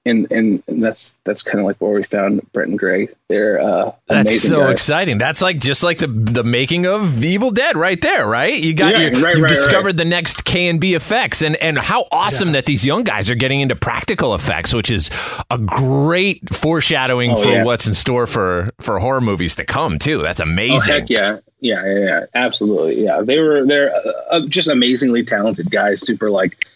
[0.05, 3.15] And and, and that's that's kind of like where we found Brett and Greg.
[3.29, 4.71] They're uh, That's amazing so guys.
[4.73, 5.17] exciting.
[5.17, 8.53] That's like just like the the making of Evil Dead right there, right?
[8.53, 9.97] You got Yeah, your, right, you've right, discovered right.
[9.97, 13.77] the next KNB effects, and and how awesome that these young guys are getting into
[13.77, 15.09] practical effects, which is
[15.49, 17.63] a great foreshadowing Oh, for yeah.
[17.63, 20.21] what's in store for for horror movies to come too.
[20.21, 20.93] That's Oh amazing.
[20.95, 23.01] heck yeah, yeah, yeah, yeah, absolutely.
[23.05, 23.93] Yeah, they were they're
[24.29, 26.67] uh, just amazingly talented guys, super like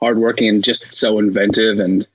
[0.00, 2.08] hardworking and just so inventive and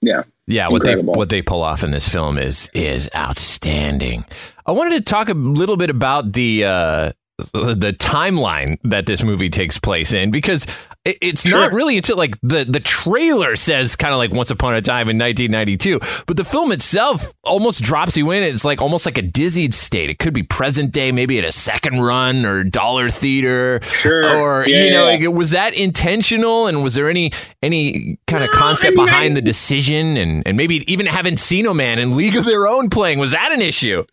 [0.00, 4.24] yeah, Yeah, what they what they pull off in this film is is outstanding.
[4.66, 9.48] I wanted to talk a little bit about the uh, the timeline that this movie
[9.48, 10.66] takes place in because
[11.04, 14.74] it- it's not really until like the the trailer says kind of like once upon
[14.74, 18.42] a time in 1992 but the film itself almost drops you in.
[18.42, 20.10] It's like almost like a dizzied state.
[20.10, 24.36] It could be present day maybe at a second run or dollar theater Sure.
[24.36, 25.26] or Yeah, you know yeah.
[25.28, 26.66] like, was that intentional?
[26.66, 27.30] And was there any
[27.62, 30.16] any kind of No, concept I mean, behind I- the decision?
[30.16, 33.52] And and maybe even having Encino Man and League of Their Own playing was that
[33.52, 34.02] an issue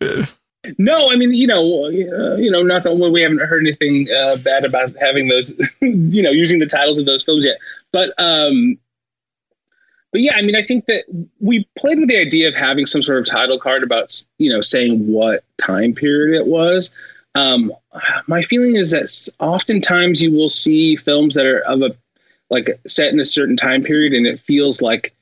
[0.78, 4.36] No, I mean, you know, uh, you know, not that we haven't heard anything uh,
[4.36, 7.58] bad about having those, you know, using the titles of those films yet.
[7.92, 8.78] But, um,
[10.12, 11.04] but yeah, I mean, I think that
[11.40, 14.60] we played with the idea of having some sort of title card about, you know,
[14.60, 16.90] saying what time period it was.
[17.34, 17.72] Um,
[18.26, 21.96] my feeling is that oftentimes you will see films that are of a
[22.48, 25.12] like set in a certain time period, and it feels like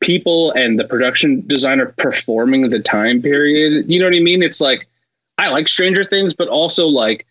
[0.00, 3.90] people and the production designer performing the time period.
[3.90, 4.42] You know what I mean?
[4.42, 4.88] It's like
[5.38, 7.26] I like Stranger Things, but also like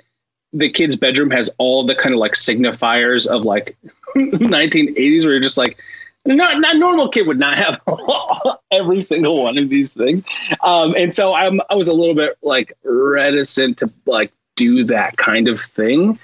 [0.53, 3.77] the kid's bedroom has all the kind of like signifiers of like
[4.15, 5.77] 1980s where you're just like
[6.25, 7.81] not not normal kid would not have
[8.71, 10.23] every single one of these things.
[10.63, 15.17] Um, and so I'm I was a little bit like reticent to like do that
[15.17, 16.19] kind of thing.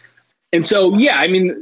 [0.51, 1.55] And so yeah, I mean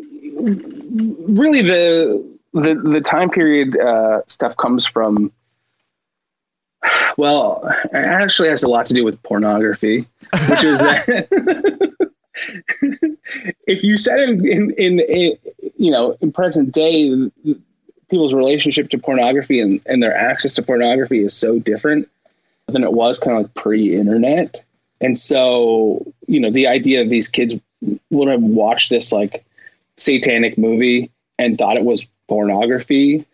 [1.36, 5.32] really the the the time period uh, stuff comes from
[7.18, 10.06] well it actually has a lot to do with pornography
[10.50, 12.10] which is that
[13.68, 15.38] if you said in, in in in
[15.78, 17.30] you know in present day
[18.14, 22.08] people's relationship to pornography and, and their access to pornography is so different
[22.68, 24.64] than it was kind of like pre-internet.
[25.02, 27.56] And so you know the idea of these kids
[28.12, 29.44] would have watched this like
[29.98, 33.26] satanic movie and thought it was pornography.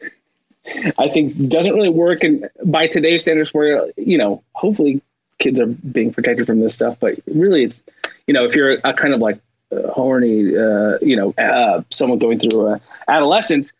[0.97, 5.01] I think doesn't really work and by today's standards where you know hopefully
[5.39, 7.81] kids are being protected from this stuff but really it's
[8.27, 9.39] you know if you're a kind of like
[9.71, 13.73] uh, horny uh, you know uh, someone going through a adolescence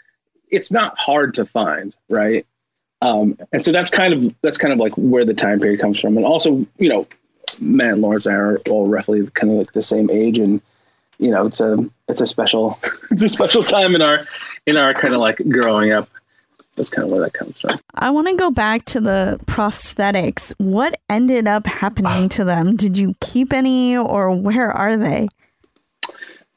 [0.50, 2.46] it's not hard to find right?
[3.02, 6.00] Um, and so that's kind of that's kind of like where the time period comes
[6.00, 6.18] from.
[6.18, 7.08] And also you know
[7.60, 10.62] matt and lawrence and I are all roughly kind of like the same age and
[11.20, 11.78] you know it's a
[12.08, 12.80] it's a special
[13.12, 14.26] it's a special time in our
[14.66, 16.10] in our kind of like growing up
[16.76, 20.54] that's kind of where that comes from I want to go back to the prosthetics.
[20.58, 22.78] What ended up happening to them?
[22.78, 25.28] Did you keep any or where are they?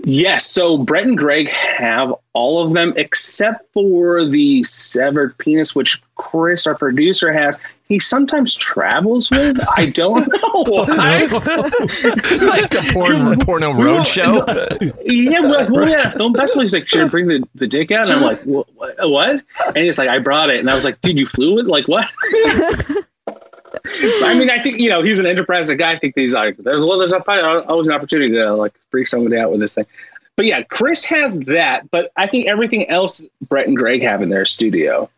[0.04, 0.46] Yes.
[0.46, 6.66] So Brett and Greg have all of them except for the severed penis, which Chris,
[6.66, 7.58] our producer, has.
[7.92, 9.60] He sometimes travels with.
[9.76, 10.84] I don't know.
[10.88, 14.46] I, like the porn, porno road show
[15.04, 16.62] yeah, we're well, yeah, film festival.
[16.62, 18.08] He's like, should I bring the, the dick out?
[18.08, 18.66] And I'm like, what?
[18.74, 19.42] what?
[19.66, 20.60] And he's like, I brought it.
[20.60, 21.66] And I was like, dude, you flew it?
[21.66, 22.08] Like, what?
[23.84, 25.92] I mean, I think, you know, he's an enterprising guy.
[25.92, 29.36] I think he's like, there's, well, there's a- always an opportunity to like freak somebody
[29.36, 29.84] out with this thing.
[30.36, 31.90] But yeah, Chris has that.
[31.90, 35.10] But I think everything else Brett and Greg have in their studio,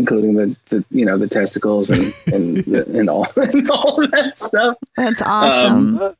[0.00, 4.36] including the, the you know, the testicles and, and, the, and all, and all that
[4.36, 4.76] stuff.
[4.96, 6.02] That's awesome.
[6.02, 6.16] Um,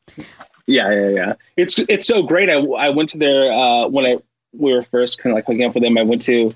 [0.66, 1.34] Yeah, yeah, yeah.
[1.56, 2.48] It's it's so great.
[2.48, 4.18] I, I went to their uh, when I
[4.52, 5.98] we were first kind of like hooking up with them.
[5.98, 6.54] I went to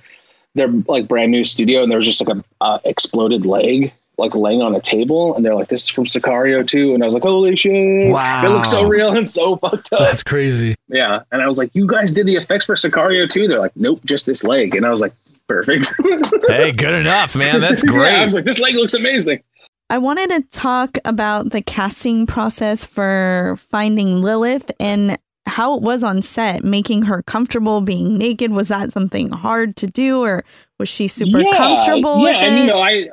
[0.54, 4.34] their like brand new studio, and there was just like a uh, exploded leg like
[4.34, 7.14] laying on a table, and they're like, "This is from Sicario too," and I was
[7.14, 8.12] like, "Holy shit!
[8.12, 8.44] Wow.
[8.44, 10.76] it looks so real and so fucked up." That's crazy.
[10.88, 13.76] yeah, and I was like, "You guys did the effects for Sicario too?" They're like,
[13.76, 15.12] "Nope, just this leg," and I was like,
[15.48, 15.92] "Perfect."
[16.48, 19.42] hey good enough man that's Yeah, great I was like, "This leg looks amazing."
[19.90, 26.02] I wanted to talk about the casting process for finding Lilith and how it was
[26.02, 28.50] on set, making her comfortable being naked.
[28.50, 30.44] Was that something hard to do, or
[30.78, 33.08] was she super yeah, comfortable yeah, with and you know, I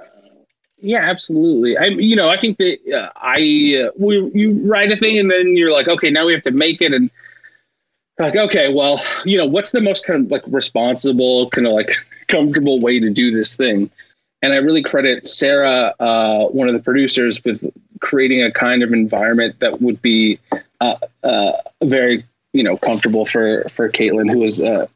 [0.81, 1.77] yeah, absolutely.
[1.77, 5.29] I you know, I think that uh, I uh, we you write a thing and
[5.29, 7.11] then you're like, okay, now we have to make it, and
[8.17, 11.91] like, okay, well, you know, what's the most kind of like responsible, kind of like
[12.31, 13.89] comfortable way to do this thing?
[14.41, 17.63] And I really credit Sarah, uh, one of the producers, with
[17.99, 20.39] creating a kind of environment that would be
[20.79, 21.51] uh, uh,
[21.83, 24.87] very, you know, comfortable for for Katelyn, who was uh,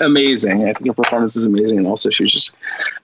[0.00, 0.68] amazing.
[0.68, 2.54] I think her performance was amazing, and also she was just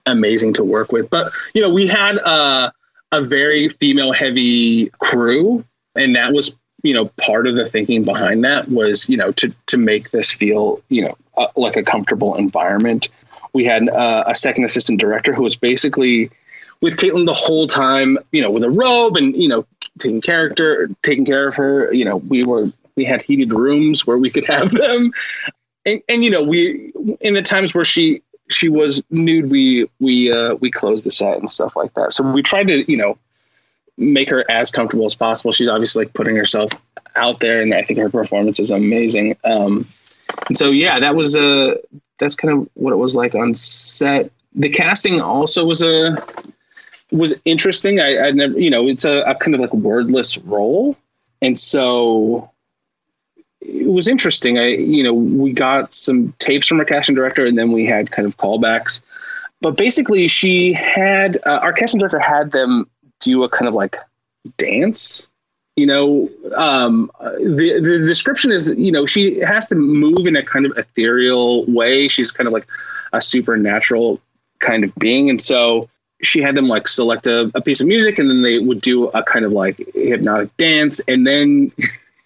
[0.05, 1.09] amazing to work with.
[1.09, 2.69] But you know, we had uh,
[3.11, 8.43] a very female heavy crew, and that was you know part of the thinking behind
[8.43, 12.35] that was you know to to make this feel you know uh, like a comfortable
[12.35, 13.09] environment.
[13.57, 16.29] We had uh, a second assistant director who was basically
[16.79, 19.65] with Katelyn the whole time, you know, with a robe and you know
[19.97, 21.91] taking character, taking care of her.
[21.91, 25.11] You know, we were we had heated rooms where we could have them,
[25.87, 30.31] and, and you know, we in the times where she she was nude, we we
[30.31, 32.13] uh, we closed the set and stuff like that.
[32.13, 33.17] So we tried to you know
[33.97, 35.51] make her as comfortable as possible.
[35.51, 36.69] She's obviously like putting herself
[37.15, 39.35] out there, and I think her performance is amazing.
[39.43, 39.87] Um,
[40.47, 41.79] and so yeah, that was a
[42.19, 44.31] that's kind of what it was like on set.
[44.53, 46.17] The casting also was a
[47.11, 47.99] was interesting.
[47.99, 50.97] I, I never, you know, it's a, a kind of like wordless role,
[51.41, 52.51] and so
[53.61, 54.57] it was interesting.
[54.57, 58.11] I, you know, we got some tapes from our casting director, and then we had
[58.11, 59.01] kind of callbacks.
[59.61, 62.89] But basically, she had uh, our casting director had them
[63.19, 63.95] do a kind of like
[64.57, 65.27] dance.
[65.77, 70.43] You know, um, the the description is, you know, she has to move in a
[70.43, 72.07] kind of ethereal way.
[72.07, 72.67] She's kind of like
[73.13, 74.19] a supernatural
[74.59, 75.87] kind of being, and so
[76.23, 79.05] she had them like select a, a piece of music, and then they would do
[79.09, 81.71] a kind of like hypnotic dance, and then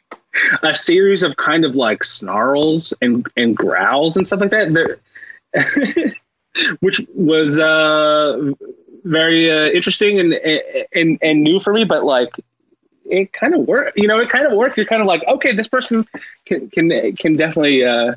[0.63, 4.97] a series of kind of like snarls and and growls and stuff like that.
[6.79, 8.51] which was uh,
[9.03, 10.33] very uh, interesting and,
[10.93, 12.33] and and new for me, but like
[13.11, 13.97] it kind of worked.
[13.97, 14.77] You know, it kind of worked.
[14.77, 16.07] You're kind of like, okay, this person
[16.45, 18.15] can can can definitely uh,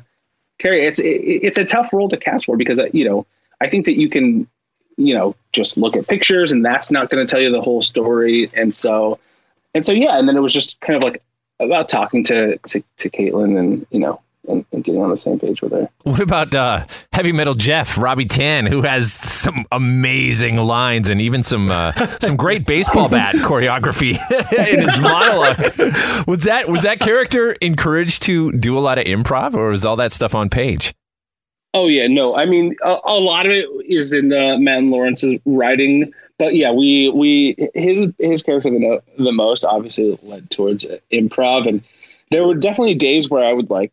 [0.57, 0.85] carry.
[0.85, 3.27] It's it, it's a tough role to cast for because uh, you know
[3.61, 4.47] I think that you can
[4.97, 7.81] you know just look at pictures and that's not going to tell you the whole
[7.81, 8.49] story.
[8.55, 9.19] And so
[9.73, 11.21] and so yeah, and then it was just kind of like
[11.59, 15.39] about talking to to to Katelyn and you know and, and, getting on the same
[15.39, 15.89] page with her.
[16.03, 21.43] What about uh, heavy metal Jeff Robbie Tann, who has some amazing lines and even
[21.43, 24.17] some uh, some great baseball bat choreography
[24.73, 25.57] in his monologue?
[26.27, 29.95] was that was that character encouraged to do a lot of improv, or was all
[29.95, 30.93] that stuff on page?
[31.75, 32.37] Oh yeah, no.
[32.37, 36.71] I mean, a, a lot of it is in uh, Matt Lawrence's writing, but yeah,
[36.71, 41.83] we we his his character the the most obviously led towards improv, and
[42.31, 43.91] there were definitely days where I would like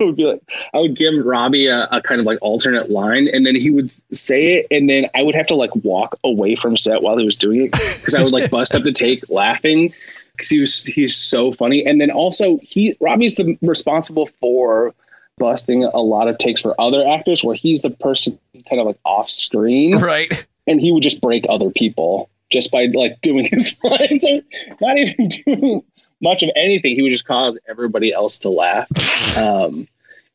[0.00, 0.42] would be like
[0.74, 3.90] I would give Robbie a, a, kind of like alternate line, and then he would
[4.16, 7.24] say it, and then I would have to like walk away from set while he
[7.24, 9.92] was doing it because I would like bust up the take laughing
[10.32, 14.94] because he was he's so funny, and then also he Robbie's the responsible for
[15.38, 18.38] busting a lot of takes for other actors where he's the person
[18.68, 20.46] kind of like off screen, right?
[20.66, 24.40] And he would just break other people just by like doing his lines, or
[24.80, 25.82] not even doing
[26.20, 26.94] much of anything.
[26.94, 28.88] He would just cause everybody else to laugh.
[29.36, 29.86] Um,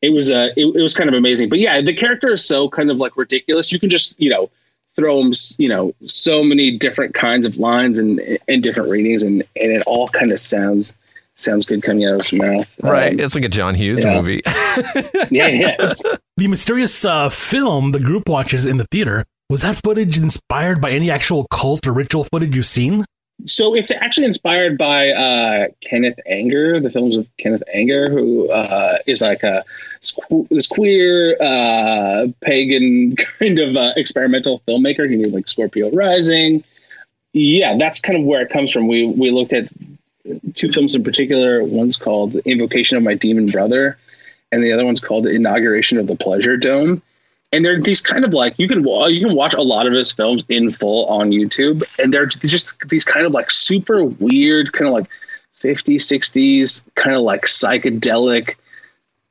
[0.01, 1.49] it was uh, it, it was kind of amazing.
[1.49, 3.71] But yeah, the character is so kind of like ridiculous.
[3.71, 4.49] You can just you know
[4.95, 9.41] throw him you know so many different kinds of lines and and different readings, and
[9.59, 10.95] and it all kind of sounds
[11.35, 12.79] sounds good coming out of his mouth.
[12.81, 14.15] Right, um, it's like a John Hughes yeah.
[14.15, 14.41] movie.
[15.31, 15.93] yeah, yeah.
[16.37, 20.91] The mysterious uh, film the group watches in the theater was that footage inspired by
[20.91, 23.05] any actual cult or ritual footage you've seen?
[23.45, 28.99] So it's actually inspired by uh, Kenneth Anger, the films of Kenneth Anger, who uh,
[29.05, 29.63] is like a
[30.49, 35.09] this queer uh, pagan kind of uh, experimental filmmaker.
[35.09, 36.63] He made like Scorpio Rising.
[37.33, 38.87] Yeah, that's kind of where it comes from.
[38.87, 39.67] We we looked at
[40.53, 41.63] two films in particular.
[41.63, 43.97] One's called Invocation of My Demon Brother,
[44.51, 47.01] and the other one's called Inauguration of the Pleasure Dome
[47.53, 50.11] and they're these kind of like you can you can watch a lot of his
[50.11, 54.87] films in full on YouTube, and they're just these kind of like super weird, kind
[54.87, 55.07] of like
[55.61, 58.55] 50s, 60s, kind of like psychedelic,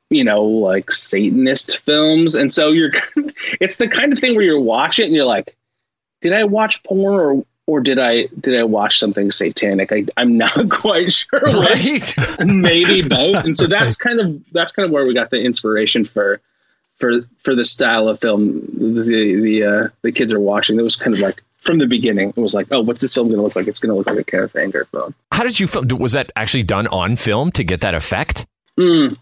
[0.09, 2.35] you know, like Satanist films.
[2.35, 2.91] And so you're,
[3.61, 5.55] it's the kind of thing where you watch it and you're like,
[6.21, 9.91] did I watch porn or or did I did I watch something satanic?
[9.91, 11.41] I, I'm not quite sure.
[11.41, 12.15] Right.
[12.39, 13.43] Maybe both.
[13.43, 16.39] And so that's kind of that's kind of where we got the inspiration for
[17.03, 20.79] for for the style of film the the uh, the kids are watching.
[20.79, 22.29] It was kind of like from the beginning.
[22.29, 23.67] It was like, oh, what's this film going to look like?
[23.67, 25.13] It's going to look like a Kenneth Anger film.
[25.33, 25.89] How did you film?
[25.99, 28.45] Was that actually done on film to get that effect?
[28.79, 29.17] Mm.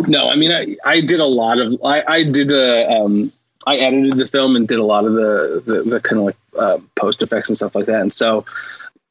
[0.00, 3.32] No, I mean, I, I did a lot of I I did a um
[3.66, 6.36] I edited the film and did a lot of the the, the kind of like
[6.58, 8.02] uh, post effects and stuff like that.
[8.02, 8.44] And so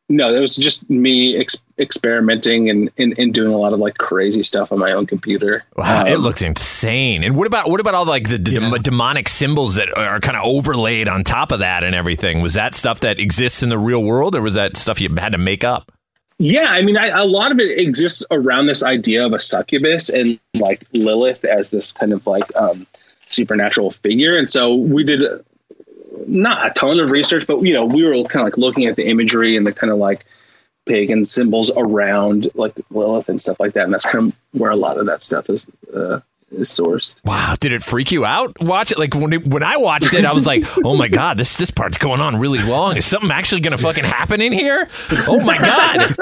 [0.10, 3.98] no, it was just me ex- experimenting and, and, and, doing a lot of like
[3.98, 5.66] crazy stuff on my own computer.
[5.76, 7.24] Wow, um, it looks insane.
[7.24, 8.78] And what about what about all like the, the yeah.
[8.82, 12.42] demonic symbols that are kind of overlaid on top of that and everything?
[12.42, 15.34] Was that stuff that exists in the real world, or was that stuff you had
[15.34, 15.92] to make up?
[16.40, 20.10] Yeah, I mean, I, a lot of it exists around this idea of a succubus
[20.10, 22.86] and like Lilith as this kind of like um,
[23.28, 24.38] supernatural figure.
[24.38, 25.22] And so we did
[26.28, 28.96] not a ton of research, but you know, we were kind of like looking at
[28.96, 30.26] the imagery and the kind of like
[30.86, 34.76] pagan symbols around like Lilith and stuff like that, and that's kind of where a
[34.76, 35.70] lot of that stuff is.
[35.94, 36.20] Uh,
[36.50, 37.24] is sourced.
[37.26, 38.58] Wow, did it freak you out?
[38.62, 41.38] Watch it like when it, when I watched it, I was like, "Oh my god,
[41.38, 42.96] this this part's going on really long.
[42.96, 44.88] Is something actually going to fucking happen in here?
[45.28, 46.16] Oh my god,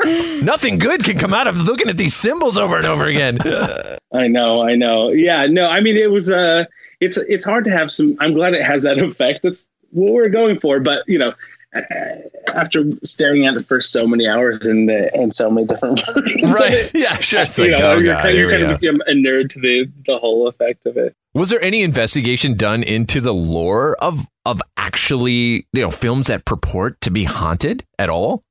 [0.43, 3.37] nothing good can come out of looking at these symbols over and over again."
[4.13, 5.09] I know, I know.
[5.09, 6.65] Yeah, no, I mean it was uh
[6.99, 8.17] it's it's hard to have some.
[8.19, 9.43] I'm glad it has that effect.
[9.43, 9.65] That's
[9.95, 10.79] what we're going for.
[10.79, 11.33] But you know,
[12.53, 16.59] after staring at it for so many hours and uh, and so many different versions
[16.59, 16.73] Right.
[16.73, 17.41] it, Yeah, sure.
[17.41, 19.59] It's you like, know, oh, you're God, kind, you're kind of become a nerd to
[19.59, 21.13] the the whole effect of it.
[21.33, 26.45] Was there any investigation done into the lore of of actually, you know, films that
[26.45, 28.43] purport to be haunted at all?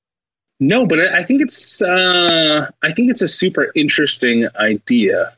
[0.61, 5.35] No, but I think it's uh, I think it's a super interesting idea.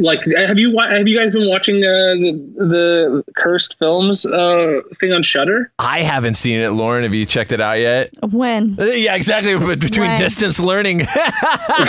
[0.00, 5.12] Like, have you have you guys been watching uh, the the cursed films uh, thing
[5.12, 5.72] on Shudder?
[5.78, 6.70] I haven't seen it.
[6.70, 8.10] Lauren, have you checked it out yet?
[8.30, 8.76] When?
[8.80, 9.56] Uh, Yeah, exactly.
[9.58, 10.18] But between When?
[10.18, 11.06] distance learning.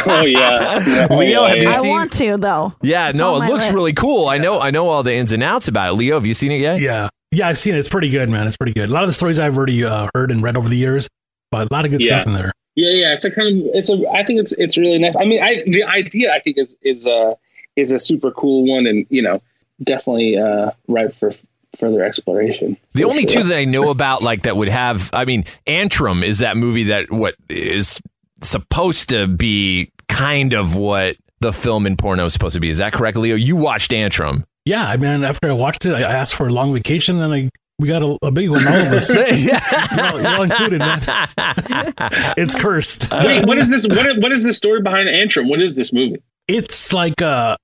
[0.05, 1.67] Oh yeah, Leo, have you seen?
[1.73, 2.73] I seen- want to though.
[2.81, 3.73] yeah, It's no, it looks list.
[3.73, 4.27] really cool.
[4.27, 5.93] I know I know all the ins and outs about it.
[5.93, 6.79] Leo, have you seen it yet?
[6.81, 7.09] Yeah.
[7.31, 7.79] Yeah, I've seen it.
[7.79, 8.45] It's pretty good, man.
[8.47, 8.89] It's pretty good.
[8.89, 11.07] A lot of the stories I've already uh, heard and read over the years,
[11.49, 12.19] but a lot of good Yeah.
[12.19, 12.51] stuff in there.
[12.75, 15.15] Yeah, yeah, it's a kind of it's a I think it's it's really nice.
[15.17, 17.35] I mean, I the idea I think is is uh
[17.75, 19.41] is a super cool one, and you know,
[19.83, 21.33] definitely uh ripe for
[21.77, 22.77] further exploration.
[22.93, 23.43] The only sure.
[23.43, 26.83] two that I know about like that would have I mean, Antrum is that movie
[26.85, 27.99] that what is
[28.41, 32.69] supposed to be kind of what the film in porno is supposed to be.
[32.69, 33.35] Is that correct, Leo?
[33.35, 34.43] You watched Antrum.
[34.65, 37.33] Yeah, I mean, after I watched it, I I asked for a long vacation, and
[37.33, 37.49] I
[37.79, 38.65] we got a, a big one.
[38.67, 39.55] All of us, you're,
[40.05, 41.01] all, you're all included, man.
[42.37, 43.11] It's cursed.
[43.11, 43.87] Wait, what is this?
[43.87, 45.49] What what is the story behind Antrum?
[45.49, 46.21] What is this movie?
[46.55, 47.55] It's like uh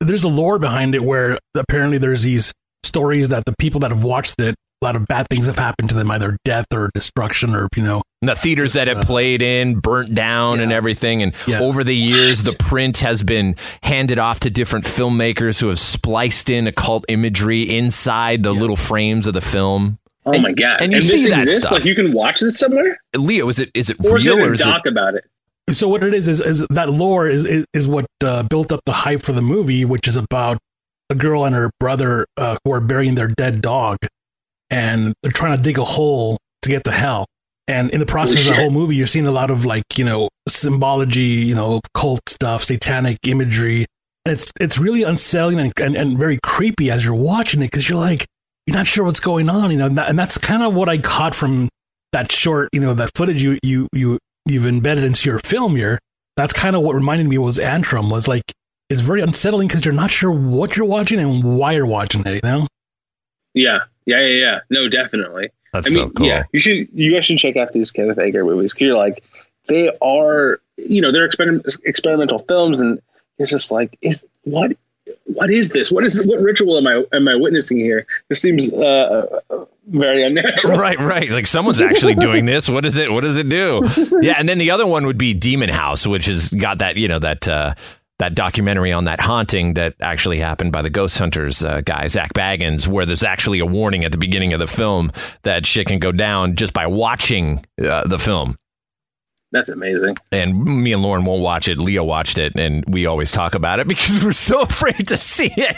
[0.00, 4.02] there's a lore behind it where apparently there's these stories that the people that have
[4.04, 7.54] watched it a lot of bad things have happened to them either death or destruction
[7.54, 11.34] or you know the theaters that it uh, played in burnt down and everything and
[11.46, 11.60] Yeah.
[11.60, 16.50] over the years the print has been handed off to different filmmakers who have spliced
[16.50, 20.82] in occult imagery inside the little frames of the film Oh And- my god!
[20.82, 21.60] and you this see that exists?
[21.66, 21.72] stuff.
[21.72, 24.50] Like you can watch this somewhere, leo is it is it or is it or
[24.50, 25.24] a is it doc about it?
[25.72, 28.80] So what it is is, is that lore is is, is what uh, built up
[28.86, 30.58] the hype for the movie which is about
[31.10, 33.98] a girl and her brother uh, who are burying their dead dog
[34.70, 37.26] and they're trying to dig a hole to get to hell
[37.68, 38.60] and in the process of the shit.
[38.60, 42.64] whole movie you're seeing a lot of like you know symbology you know cult stuff
[42.64, 43.86] satanic imagery
[44.24, 47.88] and it's it's really unsettling and, and, and very creepy as you're watching it because
[47.88, 48.26] you're like
[48.66, 50.88] you're not sure what's going on you know and, that, and that's kind of what
[50.88, 51.68] i caught from
[52.12, 55.98] that short you know that footage you you you you've embedded into your film here
[56.36, 58.52] that's kind of what reminded me was antrum was like
[58.88, 62.34] it's very unsettling because you're not sure what you're watching and why you're watching it
[62.34, 62.66] you know
[63.54, 64.60] Yeah, yeah, yeah, yeah.
[64.70, 65.48] No, definitely.
[65.72, 68.18] that's I mean, so cool yeah, you should you guys should check out these Kenneth
[68.18, 69.24] Anger movies because you're like,
[69.66, 73.00] they are, you know, they're exper- experimental films, and
[73.38, 74.76] you're just like, is what,
[75.24, 75.90] what is this?
[75.90, 78.06] What is what ritual am I am I witnessing here?
[78.28, 79.40] This seems uh,
[79.88, 80.78] very unnatural.
[80.86, 81.30] Right, right.
[81.30, 82.68] Like someone's actually doing this.
[82.68, 83.12] What is it?
[83.12, 83.82] What does it do?
[84.22, 87.08] Yeah, and then the other one would be Demon House, which has got that you
[87.08, 87.74] know that uh,
[88.18, 92.32] that documentary on that haunting that actually happened by the Ghost Hunters uh, guy Zak
[92.32, 95.12] Bagans, where there's actually a warning at the beginning of the film
[95.42, 98.56] that shit can go down just by watching uh, the film.
[99.52, 100.16] That's amazing.
[100.32, 101.78] And me and Lauren won't watch it.
[101.78, 105.50] Leo watched it, and we always talk about it because we're so afraid to see
[105.56, 105.76] it.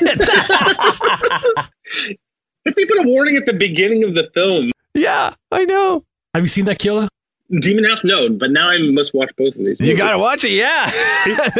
[2.65, 6.05] If they put a warning at the beginning of the film, yeah, I know.
[6.35, 7.09] have you seen that killer
[7.61, 9.81] Demon House, no, but now I must watch both of these.
[9.81, 10.51] You got to watch it.
[10.51, 10.91] Yeah.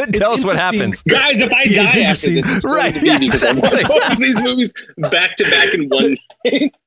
[0.13, 1.01] Tell us what happens.
[1.01, 3.43] Guys, if I Yeah, die it's after this, it's Right, going to be yeah, because
[3.43, 3.99] I watched exactly.
[3.99, 6.71] both of these movies back to back in one day.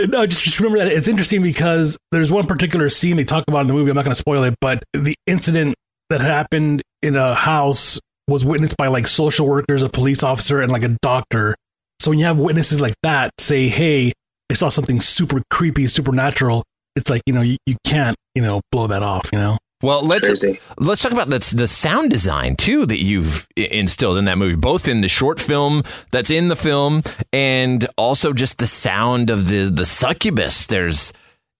[0.00, 3.62] No, just, just remember that it's interesting because there's one particular scene they talk about
[3.62, 3.90] in the movie.
[3.90, 5.74] I'm not going to spoil it, but the incident
[6.10, 10.70] that happened in a house was witnessed by like social workers, a police officer, and
[10.70, 11.56] like a doctor.
[12.00, 14.12] So when you have witnesses like that say, "Hey,
[14.50, 18.60] I saw something super creepy, supernatural," it's like you know you, you can't you know
[18.70, 19.30] blow that off.
[19.32, 20.60] You know, Well, let's crazy.
[20.78, 24.88] let's talk about the the sound design too that you've instilled in that movie, both
[24.88, 29.70] in the short film that's in the film and also just the sound of the
[29.70, 30.66] the succubus.
[30.66, 31.12] There's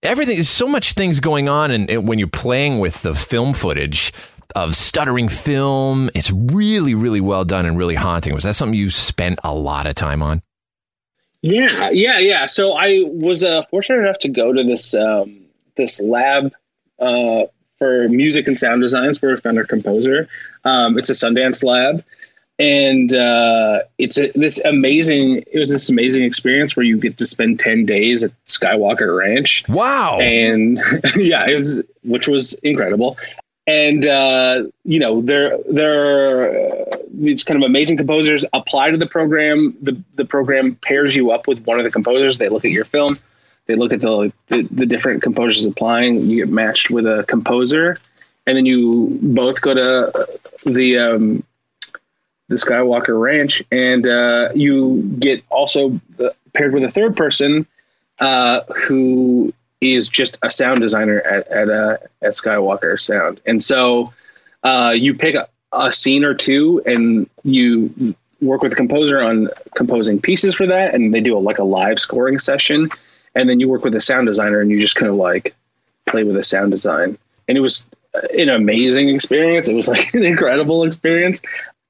[0.03, 0.35] everything.
[0.35, 4.11] There's so much things going on, and, and when you're playing with the film footage
[4.57, 8.33] of stuttering film, it's really really well done and really haunting.
[8.33, 10.41] Was that something you spent a lot of time on?
[11.41, 12.45] Yeah, yeah, yeah.
[12.47, 15.45] So I was uh, fortunate enough to go to this um,
[15.77, 16.53] this lab
[16.99, 17.45] uh,
[17.77, 20.27] for music and sound designs for a Fender composer.
[20.65, 22.03] Um, it's a Sundance lab,
[22.59, 25.43] and uh, it's a, this amazing.
[25.51, 29.63] It was this amazing experience where you get to spend ten days at Skywalker Ranch,
[29.69, 30.19] Wow.
[30.19, 30.77] and
[31.15, 33.17] yeah, it was which was incredible.
[33.67, 36.49] And uh, you know, there there are
[36.93, 39.75] uh, these kind of amazing composers apply to the program.
[39.81, 42.37] The the program pairs you up with one of the composers.
[42.37, 43.19] They look at your film.
[43.67, 46.21] They look at the the, the different composers applying.
[46.21, 47.97] You get matched with a composer,
[48.45, 50.27] and then you both go to
[50.65, 51.43] the um,
[52.47, 55.99] the Skywalker Ranch, and uh, you get also
[56.53, 57.67] paired with a third person
[58.19, 64.13] uh, who is just a sound designer at at uh, at Skywalker Sound, and so
[64.63, 69.49] uh, you pick a, a scene or two, and you work with the composer on
[69.75, 72.89] composing pieces for that, and they do a, like a live scoring session,
[73.37, 75.55] and then you work with a sound designer, and you just kind of like
[76.07, 77.17] play with the sound design,
[77.47, 77.87] and it was
[78.37, 79.69] an amazing experience.
[79.69, 81.41] It was like an incredible experience,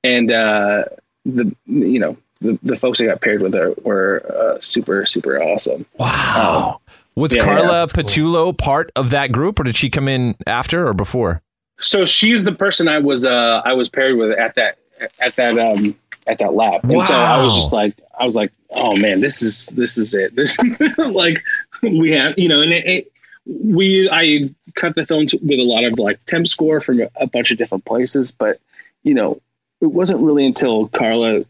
[0.03, 0.85] and uh,
[1.25, 5.41] the you know the, the folks that got paired with her were uh, super super
[5.41, 5.85] awesome.
[5.97, 6.81] Wow.
[7.15, 7.85] Was yeah, Carla yeah.
[7.87, 11.41] Patullo part of that group, or did she come in after or before?
[11.79, 14.77] So she's the person I was uh, I was paired with at that
[15.19, 15.95] at that um
[16.27, 19.41] at that lab, and so I was just like I was like, oh man, this
[19.41, 20.35] is this is it.
[20.35, 20.57] This
[20.97, 21.43] like
[21.81, 23.11] we have you know, and it, it,
[23.45, 27.09] we I cut the film to, with a lot of like temp score from a,
[27.15, 28.59] a bunch of different places, but
[29.03, 29.41] you know,
[29.81, 31.45] it wasn't really until Carla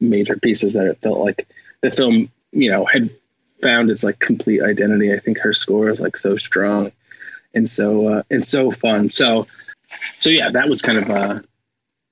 [0.00, 1.46] made her pieces that it felt like
[1.80, 3.10] the film you know had
[3.62, 5.12] found its like complete identity.
[5.12, 6.92] I think her score is like so strong
[7.54, 9.10] and so uh, and so fun.
[9.10, 9.46] So
[10.18, 11.40] so yeah, that was kind of uh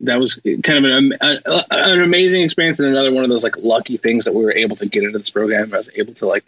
[0.00, 3.56] that was kind of an, a, an amazing experience and another one of those like
[3.58, 5.72] lucky things that we were able to get into this program.
[5.72, 6.44] I was able to like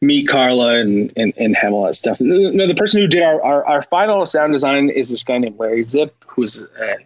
[0.00, 2.20] meet Carla and and, and have all that stuff.
[2.20, 5.58] No, the person who did our, our, our final sound design is this guy named
[5.58, 6.96] Larry Zipf, who's uh,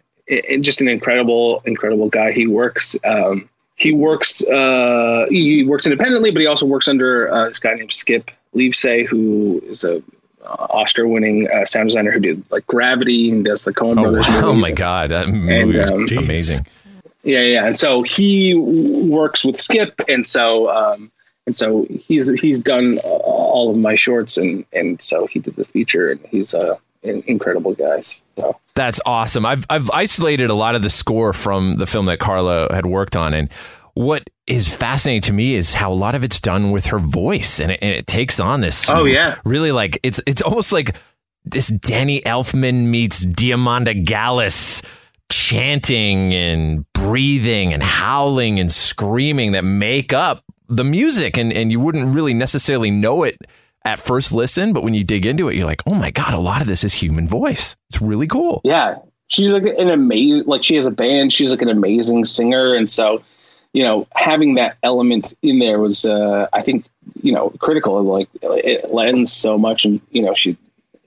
[0.61, 2.33] just an incredible, incredible guy.
[2.33, 7.49] He works, um, he works, uh, he works independently, but he also works under uh,
[7.49, 10.03] this guy named Skip Lievsay, who is a
[10.45, 14.27] Oscar-winning uh, sound designer who did like Gravity and does the Coen Oh, Brothers.
[14.29, 14.43] wow.
[14.47, 16.67] oh my god, that movie was um, amazing.
[17.25, 17.67] Yeah, yeah.
[17.67, 21.11] And so he works with Skip, and so um,
[21.47, 25.57] and so he's he's done uh, all of my shorts, and and so he did
[25.57, 28.01] the feature, and he's uh, an incredible guy.
[28.01, 29.45] So That's awesome.
[29.45, 33.17] I've I've isolated a lot of the score from the film that Carla had worked
[33.17, 33.51] on, and
[33.99, 37.59] what is fascinating to me is how a lot of it's done with her voice,
[37.59, 38.89] and it, and it takes on this.
[38.89, 39.35] Oh, yeah.
[39.45, 40.95] really like it's it's almost like
[41.45, 44.87] this Danny Elfman meets Diamanda Galás
[45.33, 51.81] chanting and breathing and howling and screaming that make up the music and and you
[51.81, 53.37] wouldn't really necessarily know it
[53.85, 56.41] at first listen but when you dig into it you're like oh my god a
[56.41, 58.97] lot of this is human voice it's really cool yeah,
[59.29, 61.33] she's like an amazing like she has a band.
[61.33, 63.23] She's like an amazing singer, and so
[63.79, 66.87] you know having that element in there was uh, I think
[67.23, 68.03] you know critical.
[68.03, 70.57] Like it lends so much, and you know she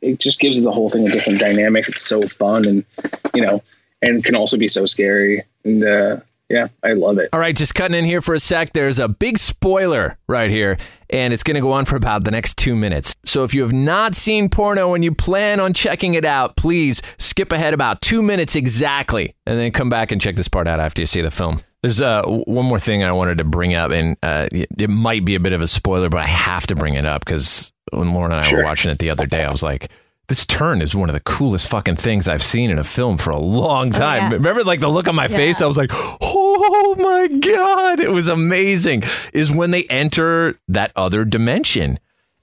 [0.01, 1.89] it just gives the whole thing a different dynamic.
[1.89, 2.85] It's so fun, and
[3.33, 3.61] you know,
[4.01, 5.43] and can also be so scary.
[5.65, 7.27] And uh, yeah, I love it.
[7.33, 8.71] All right, just cutting in here for a sec.
[8.71, 10.77] There's a big spoiler right here,
[11.09, 13.17] and it's going to go on for about the next two minutes.
[13.25, 17.01] So if you have not seen porno and you plan on checking it out, please
[17.19, 20.79] skip ahead about two minutes exactly, and then come back and check this part out
[20.79, 21.59] after you see the film.
[21.83, 25.33] There's uh, one more thing I wanted to bring up, and uh, it might be
[25.35, 28.31] a bit of a spoiler, but I have to bring it up because when Lauren
[28.31, 29.89] and I were watching it the other day, I was like,
[30.27, 33.31] this turn is one of the coolest fucking things I've seen in a film for
[33.31, 34.29] a long time.
[34.31, 34.37] yeah.
[34.37, 38.27] Remember, like the look on my face, I was like, oh my God, it was
[38.27, 39.03] amazing.
[39.33, 41.99] Is when they enter that other dimension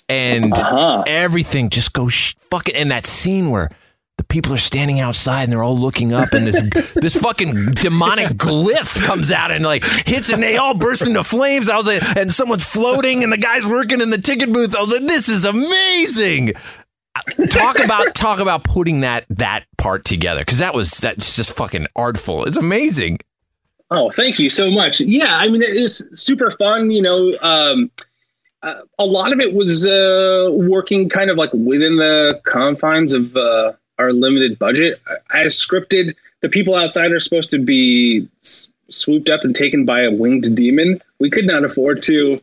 [0.09, 1.05] and Uh-huh.
[1.07, 2.75] everything just goes sh- fucking.
[2.75, 3.71] And that scene where
[4.19, 6.63] the people are standing outside and they're all looking up and this
[6.95, 11.71] this fucking demonic glyph comes out and like hits and they all burst into flames.
[11.71, 14.77] I was like, and someone's floating and the guy's working in the ticket booth.
[14.77, 16.53] I was like, this is amazing.
[17.49, 21.87] Talk about talk about putting that that part together because that was that's just fucking
[21.97, 22.45] artful.
[22.45, 23.19] It's amazing.
[23.91, 25.01] Oh, thank you so much.
[25.01, 26.91] Yeah, I mean, it is super fun.
[26.91, 27.91] You know, um,
[28.63, 33.37] uh, a lot of it was uh, working kind of like within the confines of
[33.37, 35.01] uh, our limited budget.
[35.33, 38.29] As scripted, the people outside are supposed to be
[38.91, 41.01] swooped up and taken by a winged demon.
[41.19, 42.41] We could not afford to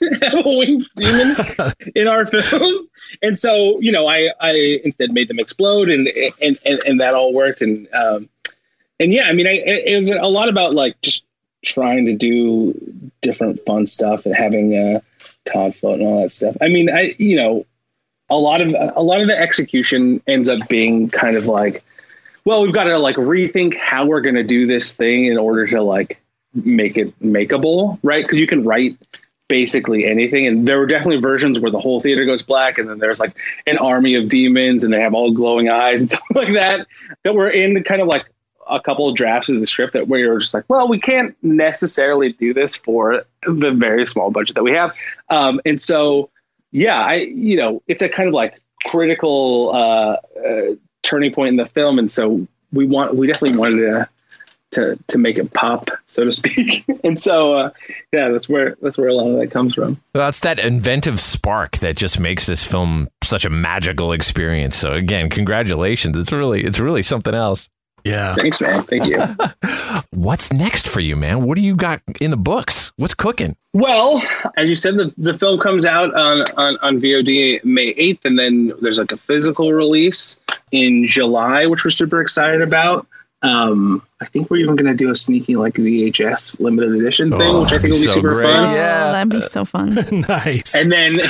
[0.22, 1.36] have a winged demon
[1.94, 2.88] in our film.
[3.22, 6.08] And so, you know, I, I instead made them explode and,
[6.42, 7.62] and, and, and that all worked.
[7.62, 8.28] And, um,
[8.98, 11.24] and yeah, I mean, I, it was a lot about like just
[11.64, 12.74] trying to do
[13.20, 15.00] different fun stuff and having uh,
[15.44, 16.56] Todd float and all that stuff.
[16.60, 17.66] I mean, I you know,
[18.28, 21.84] a lot of a lot of the execution ends up being kind of like,
[22.44, 25.66] well, we've got to like rethink how we're going to do this thing in order
[25.68, 26.20] to like
[26.54, 28.24] make it makeable, right?
[28.24, 28.96] Because you can write
[29.48, 32.98] basically anything, and there were definitely versions where the whole theater goes black, and then
[32.98, 36.52] there's like an army of demons, and they have all glowing eyes and stuff like
[36.54, 36.86] that
[37.22, 38.26] that were in kind of like
[38.68, 41.36] a couple of drafts of the script that where you're just like, well, we can't
[41.42, 44.94] necessarily do this for the very small budget that we have.
[45.30, 46.30] Um, and so,
[46.72, 51.56] yeah, I, you know, it's a kind of like critical uh, uh, turning point in
[51.56, 51.98] the film.
[51.98, 54.08] And so we want, we definitely wanted to
[54.72, 56.84] to to make it pop, so to speak.
[57.04, 57.70] and so, uh,
[58.12, 60.00] yeah, that's where that's where a lot of that comes from.
[60.14, 64.76] Well, That's that inventive spark that just makes this film such a magical experience.
[64.76, 66.16] So again, congratulations.
[66.16, 67.68] It's really it's really something else.
[68.06, 68.34] Yeah.
[68.36, 68.82] Thanks, man.
[68.84, 69.18] Thank you.
[70.10, 71.44] What's next for you, man?
[71.44, 72.92] What do you got in the books?
[72.96, 73.56] What's cooking?
[73.74, 74.22] Well,
[74.56, 78.38] as you said, the, the film comes out on, on, on VOD May 8th, and
[78.38, 80.38] then there's like a physical release
[80.72, 83.06] in July, which we're super excited about.
[83.42, 87.42] Um, I think we're even going to do a sneaky like VHS limited edition thing,
[87.42, 88.50] Oh, which I think will be so super great.
[88.50, 88.74] fun.
[88.74, 89.08] Yeah.
[89.08, 89.94] Oh, that'd be so fun.
[90.28, 90.74] nice.
[90.74, 91.20] And then,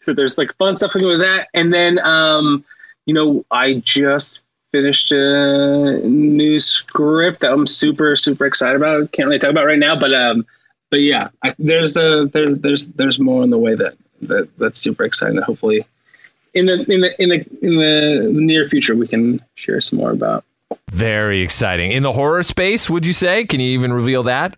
[0.00, 1.48] so there's like fun stuff coming with that.
[1.52, 2.64] And then, um,
[3.04, 4.40] you know, I just
[4.72, 9.12] finished a new script that I'm super, super excited about.
[9.12, 10.46] Can't really talk about right now, but, um,
[10.90, 14.80] but yeah, I, there's a, there's, there's, there's more on the way that, that that's
[14.80, 15.84] super exciting that hopefully
[16.54, 20.10] in the, in the, in the, in the near future, we can share some more
[20.10, 20.44] about.
[20.90, 21.90] Very exciting.
[21.90, 23.44] In the horror space, would you say?
[23.44, 24.56] Can you even reveal that?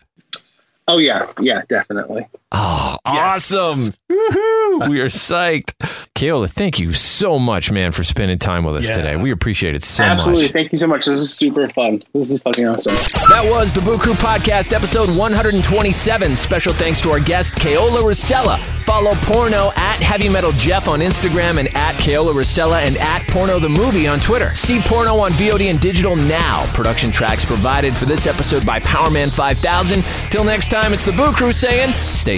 [0.87, 1.31] Oh yeah.
[1.41, 2.27] Yeah, definitely.
[2.51, 3.53] Oh, Yes.
[3.53, 3.95] awesome.
[4.11, 4.89] Woohoo.
[4.89, 5.73] We are psyched.
[6.15, 8.97] Keola, thank you so much, man, for spending time with us Yeah.
[8.97, 9.17] today.
[9.17, 10.45] We appreciate it so Absolutely.
[10.45, 10.53] much.
[10.53, 11.05] Thank you so much.
[11.07, 12.03] This is super fun.
[12.15, 12.95] This is fucking awesome.
[13.29, 16.37] That was the Boo Crew Podcast, episode 127.
[16.37, 18.59] Special thanks to our guest, Keola Racela.
[18.85, 23.59] Follow Porno at Heavy Metal Jeff on Instagram and at Keola Racela and at Porno
[23.59, 24.55] the Movie on Twitter.
[24.55, 26.65] See Porno on VOD and digital now.
[26.73, 30.03] Production tracks provided for this episode by Powerman 5000.
[30.31, 32.38] Till next time, it's the Boo Crew saying, stay